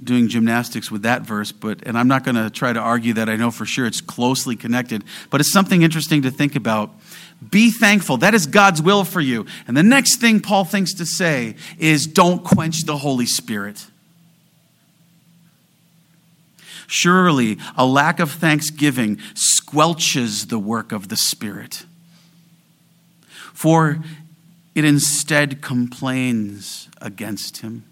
doing 0.03 0.29
gymnastics 0.29 0.89
with 0.89 1.03
that 1.03 1.23
verse, 1.23 1.51
but 1.51 1.85
and 1.85 1.97
I'm 1.97 2.07
not 2.07 2.23
going 2.23 2.35
to 2.35 2.49
try 2.49 2.71
to 2.71 2.79
argue 2.79 3.13
that 3.13 3.29
I 3.29 3.35
know 3.35 3.51
for 3.51 3.65
sure 3.65 3.85
it's 3.85 4.01
closely 4.01 4.55
connected, 4.55 5.03
but 5.29 5.41
it's 5.41 5.51
something 5.51 5.81
interesting 5.81 6.23
to 6.23 6.31
think 6.31 6.55
about. 6.55 6.91
Be 7.51 7.69
thankful. 7.69 8.17
That 8.17 8.33
is 8.33 8.47
God's 8.47 8.81
will 8.81 9.03
for 9.03 9.21
you. 9.21 9.45
And 9.67 9.75
the 9.75 9.83
next 9.83 10.17
thing 10.17 10.39
Paul 10.39 10.65
thinks 10.65 10.95
to 10.95 11.05
say 11.05 11.55
is 11.77 12.07
don't 12.07 12.43
quench 12.43 12.85
the 12.85 12.97
Holy 12.97 13.25
Spirit. 13.25 13.85
Surely 16.91 17.59
a 17.77 17.85
lack 17.85 18.19
of 18.19 18.31
thanksgiving 18.31 19.17
squelches 19.35 20.47
the 20.47 20.57
work 20.57 20.91
of 20.91 21.07
the 21.09 21.15
Spirit, 21.15 21.85
for 23.53 23.99
it 24.73 24.83
instead 24.83 25.61
complains 25.61 26.89
against 26.99 27.57
him. 27.57 27.83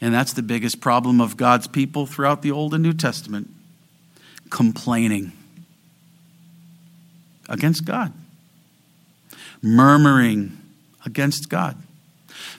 And 0.00 0.14
that's 0.14 0.32
the 0.32 0.42
biggest 0.42 0.80
problem 0.80 1.20
of 1.20 1.36
God's 1.36 1.66
people 1.66 2.06
throughout 2.06 2.42
the 2.42 2.52
Old 2.52 2.72
and 2.72 2.84
New 2.84 2.92
Testament 2.92 3.50
complaining 4.48 5.32
against 7.48 7.84
God, 7.84 8.12
murmuring 9.60 10.56
against 11.04 11.48
God. 11.48 11.76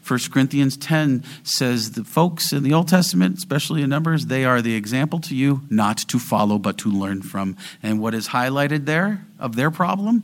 1 0.09 0.19
Corinthians 0.31 0.75
10 0.75 1.23
says 1.43 1.91
the 1.91 2.03
folks 2.03 2.51
in 2.51 2.63
the 2.63 2.73
Old 2.73 2.87
Testament, 2.87 3.37
especially 3.37 3.83
in 3.83 3.89
Numbers, 3.89 4.25
they 4.25 4.43
are 4.43 4.59
the 4.59 4.75
example 4.75 5.19
to 5.19 5.35
you 5.35 5.61
not 5.69 5.99
to 5.99 6.17
follow 6.17 6.57
but 6.57 6.79
to 6.79 6.89
learn 6.89 7.21
from. 7.21 7.55
And 7.83 8.01
what 8.01 8.15
is 8.15 8.29
highlighted 8.29 8.85
there 8.85 9.25
of 9.37 9.55
their 9.55 9.69
problem, 9.69 10.23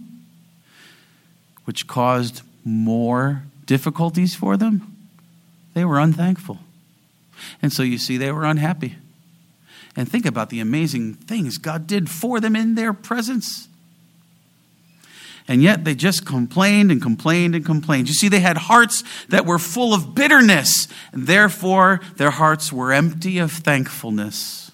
which 1.65 1.86
caused 1.86 2.41
more 2.63 3.43
difficulties 3.65 4.34
for 4.34 4.58
them, 4.58 4.91
they 5.76 5.86
were 5.86 6.00
unthankful. 6.00 6.58
And 7.62 7.71
so 7.71 7.84
you 7.84 8.00
see, 8.00 8.17
they 8.17 8.32
were 8.32 8.45
unhappy. 8.45 8.95
And 9.95 10.10
think 10.10 10.26
about 10.26 10.50
the 10.50 10.62
amazing 10.62 11.13
things 11.13 11.58
God 11.58 11.86
did 11.86 12.10
for 12.10 12.39
them 12.39 12.56
in 12.56 12.74
their 12.74 12.91
presence. 12.91 13.67
And 15.48 15.62
yet 15.62 15.84
they 15.84 15.94
just 15.94 16.26
complained 16.26 16.92
and 16.92 17.02
complained 17.02 17.56
and 17.56 17.64
complained. 17.64 18.08
You 18.08 18.16
see, 18.16 18.30
they 18.30 18.40
had 18.40 18.58
hearts 18.58 19.04
that 19.30 19.46
were 19.46 19.60
full 19.60 19.94
of 19.94 20.16
bitterness, 20.16 20.88
and 21.12 21.28
therefore 21.28 22.02
their 22.18 22.32
hearts 22.32 22.74
were 22.74 22.92
empty 22.92 23.38
of 23.38 23.52
thankfulness. 23.52 24.72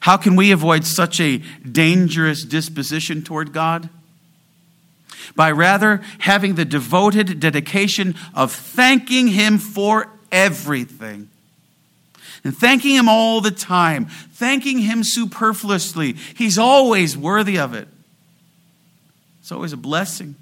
How 0.00 0.16
can 0.16 0.36
we 0.36 0.50
avoid 0.50 0.84
such 0.84 1.20
a 1.20 1.38
dangerous 1.70 2.44
disposition 2.44 3.22
toward 3.22 3.52
God? 3.52 3.88
by 5.34 5.50
rather 5.50 6.00
having 6.20 6.54
the 6.54 6.64
devoted 6.64 7.40
dedication 7.40 8.14
of 8.34 8.52
thanking 8.52 9.28
Him 9.28 9.58
for 9.58 10.08
everything. 10.30 11.28
And 12.46 12.56
thanking 12.56 12.94
Him 12.94 13.08
all 13.08 13.40
the 13.40 13.50
time, 13.50 14.04
thanking 14.06 14.78
Him 14.78 15.02
superfluously. 15.02 16.12
He's 16.12 16.58
always 16.58 17.16
worthy 17.16 17.58
of 17.58 17.74
it. 17.74 17.88
It's 19.40 19.50
always 19.50 19.72
a 19.72 19.76
blessing. 19.76 20.36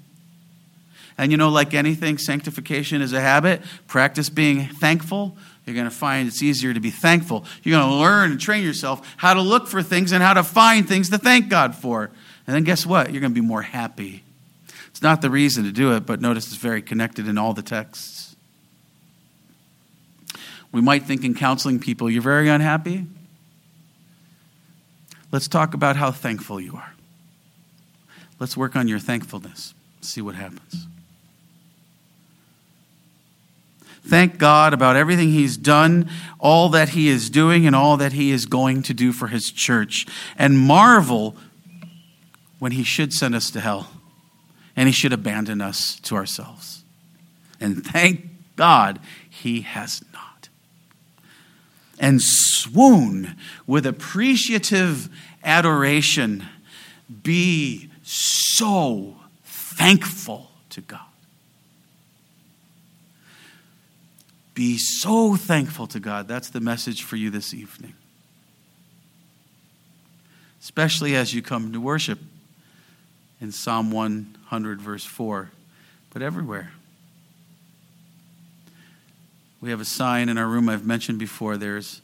And 1.17 1.31
you 1.31 1.37
know, 1.37 1.49
like 1.49 1.73
anything, 1.73 2.19
sanctification 2.19 3.01
is 3.01 3.11
a 3.11 3.19
habit. 3.19 3.63
Practice 3.87 4.29
being 4.29 4.67
thankful. 4.67 5.35
You're 5.65 5.73
going 5.73 5.89
to 5.89 5.95
find 5.95 6.27
it's 6.27 6.43
easier 6.43 6.75
to 6.75 6.79
be 6.79 6.91
thankful. 6.91 7.43
You're 7.63 7.79
going 7.79 7.89
to 7.89 7.95
learn 7.95 8.29
and 8.29 8.39
train 8.39 8.63
yourself 8.63 9.15
how 9.17 9.33
to 9.33 9.41
look 9.41 9.65
for 9.65 9.81
things 9.81 10.11
and 10.11 10.21
how 10.21 10.35
to 10.35 10.43
find 10.43 10.87
things 10.87 11.09
to 11.09 11.17
thank 11.17 11.49
God 11.49 11.73
for. 11.73 12.11
And 12.45 12.55
then 12.55 12.65
guess 12.65 12.85
what? 12.85 13.11
You're 13.11 13.21
going 13.21 13.33
to 13.33 13.41
be 13.41 13.47
more 13.47 13.63
happy. 13.63 14.21
It's 14.89 15.01
not 15.01 15.23
the 15.23 15.31
reason 15.31 15.63
to 15.63 15.71
do 15.71 15.95
it, 15.95 16.05
but 16.05 16.21
notice 16.21 16.45
it's 16.45 16.57
very 16.57 16.83
connected 16.83 17.27
in 17.27 17.39
all 17.39 17.53
the 17.53 17.63
texts. 17.63 18.34
We 20.75 20.81
might 20.81 21.03
think 21.03 21.23
in 21.23 21.35
counseling 21.35 21.79
people, 21.79 22.09
you're 22.09 22.21
very 22.21 22.49
unhappy. 22.49 23.05
Let's 25.31 25.47
talk 25.47 25.73
about 25.73 25.95
how 25.95 26.11
thankful 26.11 26.59
you 26.59 26.75
are. 26.75 26.93
Let's 28.39 28.57
work 28.57 28.75
on 28.75 28.89
your 28.89 28.99
thankfulness, 28.99 29.73
see 30.01 30.19
what 30.19 30.35
happens. 30.35 30.87
Thank 34.05 34.37
God 34.37 34.73
about 34.73 34.97
everything 34.97 35.29
He's 35.29 35.55
done, 35.55 36.09
all 36.39 36.67
that 36.67 36.89
He 36.89 37.07
is 37.07 37.29
doing, 37.29 37.65
and 37.65 37.73
all 37.73 37.95
that 37.95 38.11
He 38.11 38.31
is 38.31 38.45
going 38.45 38.83
to 38.83 38.93
do 38.93 39.13
for 39.13 39.27
His 39.27 39.51
church. 39.51 40.05
And 40.37 40.59
marvel 40.59 41.37
when 42.59 42.73
He 42.73 42.83
should 42.83 43.13
send 43.13 43.33
us 43.33 43.49
to 43.51 43.61
hell 43.61 43.89
and 44.75 44.89
He 44.89 44.93
should 44.93 45.13
abandon 45.13 45.61
us 45.61 46.01
to 46.01 46.15
ourselves. 46.15 46.83
And 47.61 47.81
thank 47.81 48.25
God 48.57 48.99
He 49.29 49.61
has 49.61 50.03
not. 50.11 50.14
And 51.99 52.21
swoon 52.21 53.35
with 53.65 53.85
appreciative 53.85 55.09
adoration. 55.43 56.45
Be 57.23 57.89
so 58.03 59.15
thankful 59.43 60.51
to 60.71 60.81
God. 60.81 60.99
Be 64.53 64.77
so 64.77 65.35
thankful 65.35 65.85
to 65.87 65.99
God. 65.99 66.27
That's 66.27 66.49
the 66.49 66.61
message 66.61 67.03
for 67.03 67.17
you 67.17 67.29
this 67.29 67.53
evening. 67.53 67.93
Especially 70.61 71.15
as 71.15 71.33
you 71.33 71.41
come 71.41 71.73
to 71.73 71.81
worship 71.81 72.19
in 73.41 73.51
Psalm 73.51 73.91
100, 73.91 74.81
verse 74.81 75.03
4, 75.03 75.51
but 76.11 76.21
everywhere. 76.21 76.71
We 79.65 79.71
have 79.71 79.81
a 79.81 79.85
sign 79.85 80.29
in 80.29 80.37
our 80.37 80.45
room 80.45 80.69
I've 80.69 80.85
mentioned 80.85 81.17
before. 81.17 81.57
There's 81.57 82.03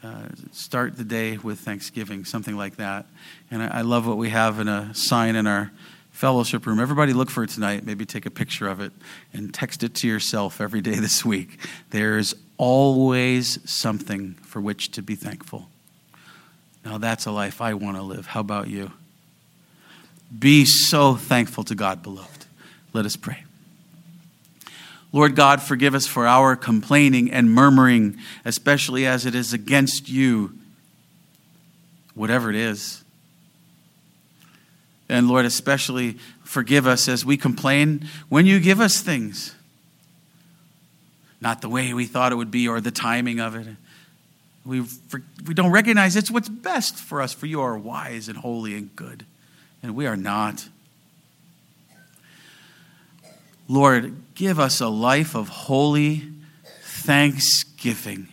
uh, 0.00 0.28
start 0.52 0.96
the 0.96 1.02
day 1.02 1.38
with 1.38 1.58
thanksgiving, 1.58 2.24
something 2.24 2.56
like 2.56 2.76
that. 2.76 3.04
And 3.50 3.64
I, 3.64 3.78
I 3.78 3.80
love 3.80 4.06
what 4.06 4.16
we 4.16 4.28
have 4.28 4.60
in 4.60 4.68
a 4.68 4.94
sign 4.94 5.34
in 5.34 5.48
our 5.48 5.72
fellowship 6.12 6.66
room. 6.66 6.78
Everybody 6.78 7.12
look 7.12 7.28
for 7.28 7.42
it 7.42 7.50
tonight. 7.50 7.84
Maybe 7.84 8.06
take 8.06 8.26
a 8.26 8.30
picture 8.30 8.68
of 8.68 8.78
it 8.78 8.92
and 9.32 9.52
text 9.52 9.82
it 9.82 9.96
to 9.96 10.06
yourself 10.06 10.60
every 10.60 10.80
day 10.80 10.94
this 11.00 11.24
week. 11.24 11.58
There's 11.90 12.32
always 12.58 13.58
something 13.68 14.34
for 14.42 14.60
which 14.60 14.92
to 14.92 15.02
be 15.02 15.16
thankful. 15.16 15.66
Now, 16.84 16.98
that's 16.98 17.26
a 17.26 17.32
life 17.32 17.60
I 17.60 17.74
want 17.74 17.96
to 17.96 18.04
live. 18.04 18.26
How 18.26 18.38
about 18.38 18.68
you? 18.68 18.92
Be 20.38 20.64
so 20.64 21.16
thankful 21.16 21.64
to 21.64 21.74
God, 21.74 22.04
beloved. 22.04 22.46
Let 22.92 23.04
us 23.04 23.16
pray. 23.16 23.42
Lord 25.12 25.34
God, 25.34 25.60
forgive 25.60 25.94
us 25.94 26.06
for 26.06 26.26
our 26.26 26.54
complaining 26.54 27.32
and 27.32 27.52
murmuring, 27.52 28.16
especially 28.44 29.06
as 29.06 29.26
it 29.26 29.34
is 29.34 29.52
against 29.52 30.08
you, 30.08 30.52
whatever 32.14 32.48
it 32.48 32.56
is. 32.56 33.02
And 35.08 35.26
Lord, 35.26 35.44
especially 35.44 36.18
forgive 36.44 36.86
us 36.86 37.08
as 37.08 37.24
we 37.24 37.36
complain 37.36 38.06
when 38.28 38.46
you 38.46 38.60
give 38.60 38.80
us 38.80 39.00
things. 39.00 39.54
Not 41.40 41.60
the 41.60 41.68
way 41.68 41.92
we 41.92 42.06
thought 42.06 42.30
it 42.30 42.36
would 42.36 42.50
be 42.50 42.68
or 42.68 42.80
the 42.80 42.92
timing 42.92 43.40
of 43.40 43.56
it. 43.56 43.66
We, 44.64 44.82
we 45.46 45.54
don't 45.54 45.72
recognize 45.72 46.14
it's 46.16 46.30
what's 46.30 46.48
best 46.48 46.96
for 46.96 47.22
us, 47.22 47.32
for 47.32 47.46
you 47.46 47.62
are 47.62 47.76
wise 47.76 48.28
and 48.28 48.36
holy 48.36 48.76
and 48.76 48.94
good, 48.94 49.24
and 49.82 49.96
we 49.96 50.06
are 50.06 50.16
not. 50.16 50.68
Lord, 53.68 54.14
give 54.40 54.58
us 54.58 54.80
a 54.80 54.88
life 54.88 55.34
of 55.34 55.50
holy 55.50 56.22
thanksgiving 56.80 58.26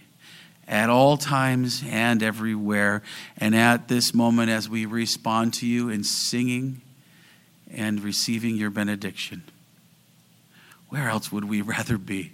at 0.65 0.89
all 0.89 1.17
times 1.17 1.83
and 1.85 2.23
everywhere. 2.23 3.03
And 3.37 3.53
at 3.53 3.89
this 3.89 4.13
moment, 4.13 4.49
as 4.49 4.69
we 4.69 4.85
respond 4.85 5.53
to 5.55 5.67
you 5.67 5.89
in 5.89 6.05
singing 6.05 6.81
and 7.69 8.01
receiving 8.01 8.55
your 8.55 8.69
benediction, 8.69 9.43
where 10.87 11.09
else 11.09 11.29
would 11.29 11.43
we 11.43 11.61
rather 11.75 11.97
be? 11.97 12.31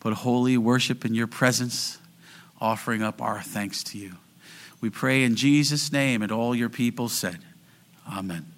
But 0.00 0.14
holy 0.14 0.56
worship 0.56 1.04
in 1.04 1.14
your 1.14 1.26
presence, 1.26 1.98
offering 2.58 3.02
up 3.02 3.20
our 3.20 3.42
thanks 3.42 3.84
to 3.84 3.98
you. 3.98 4.14
We 4.80 4.88
pray 4.88 5.24
in 5.24 5.36
Jesus' 5.36 5.92
name, 5.92 6.22
and 6.22 6.32
all 6.32 6.54
your 6.54 6.70
people 6.70 7.10
said, 7.10 7.40
Amen. 8.10 8.50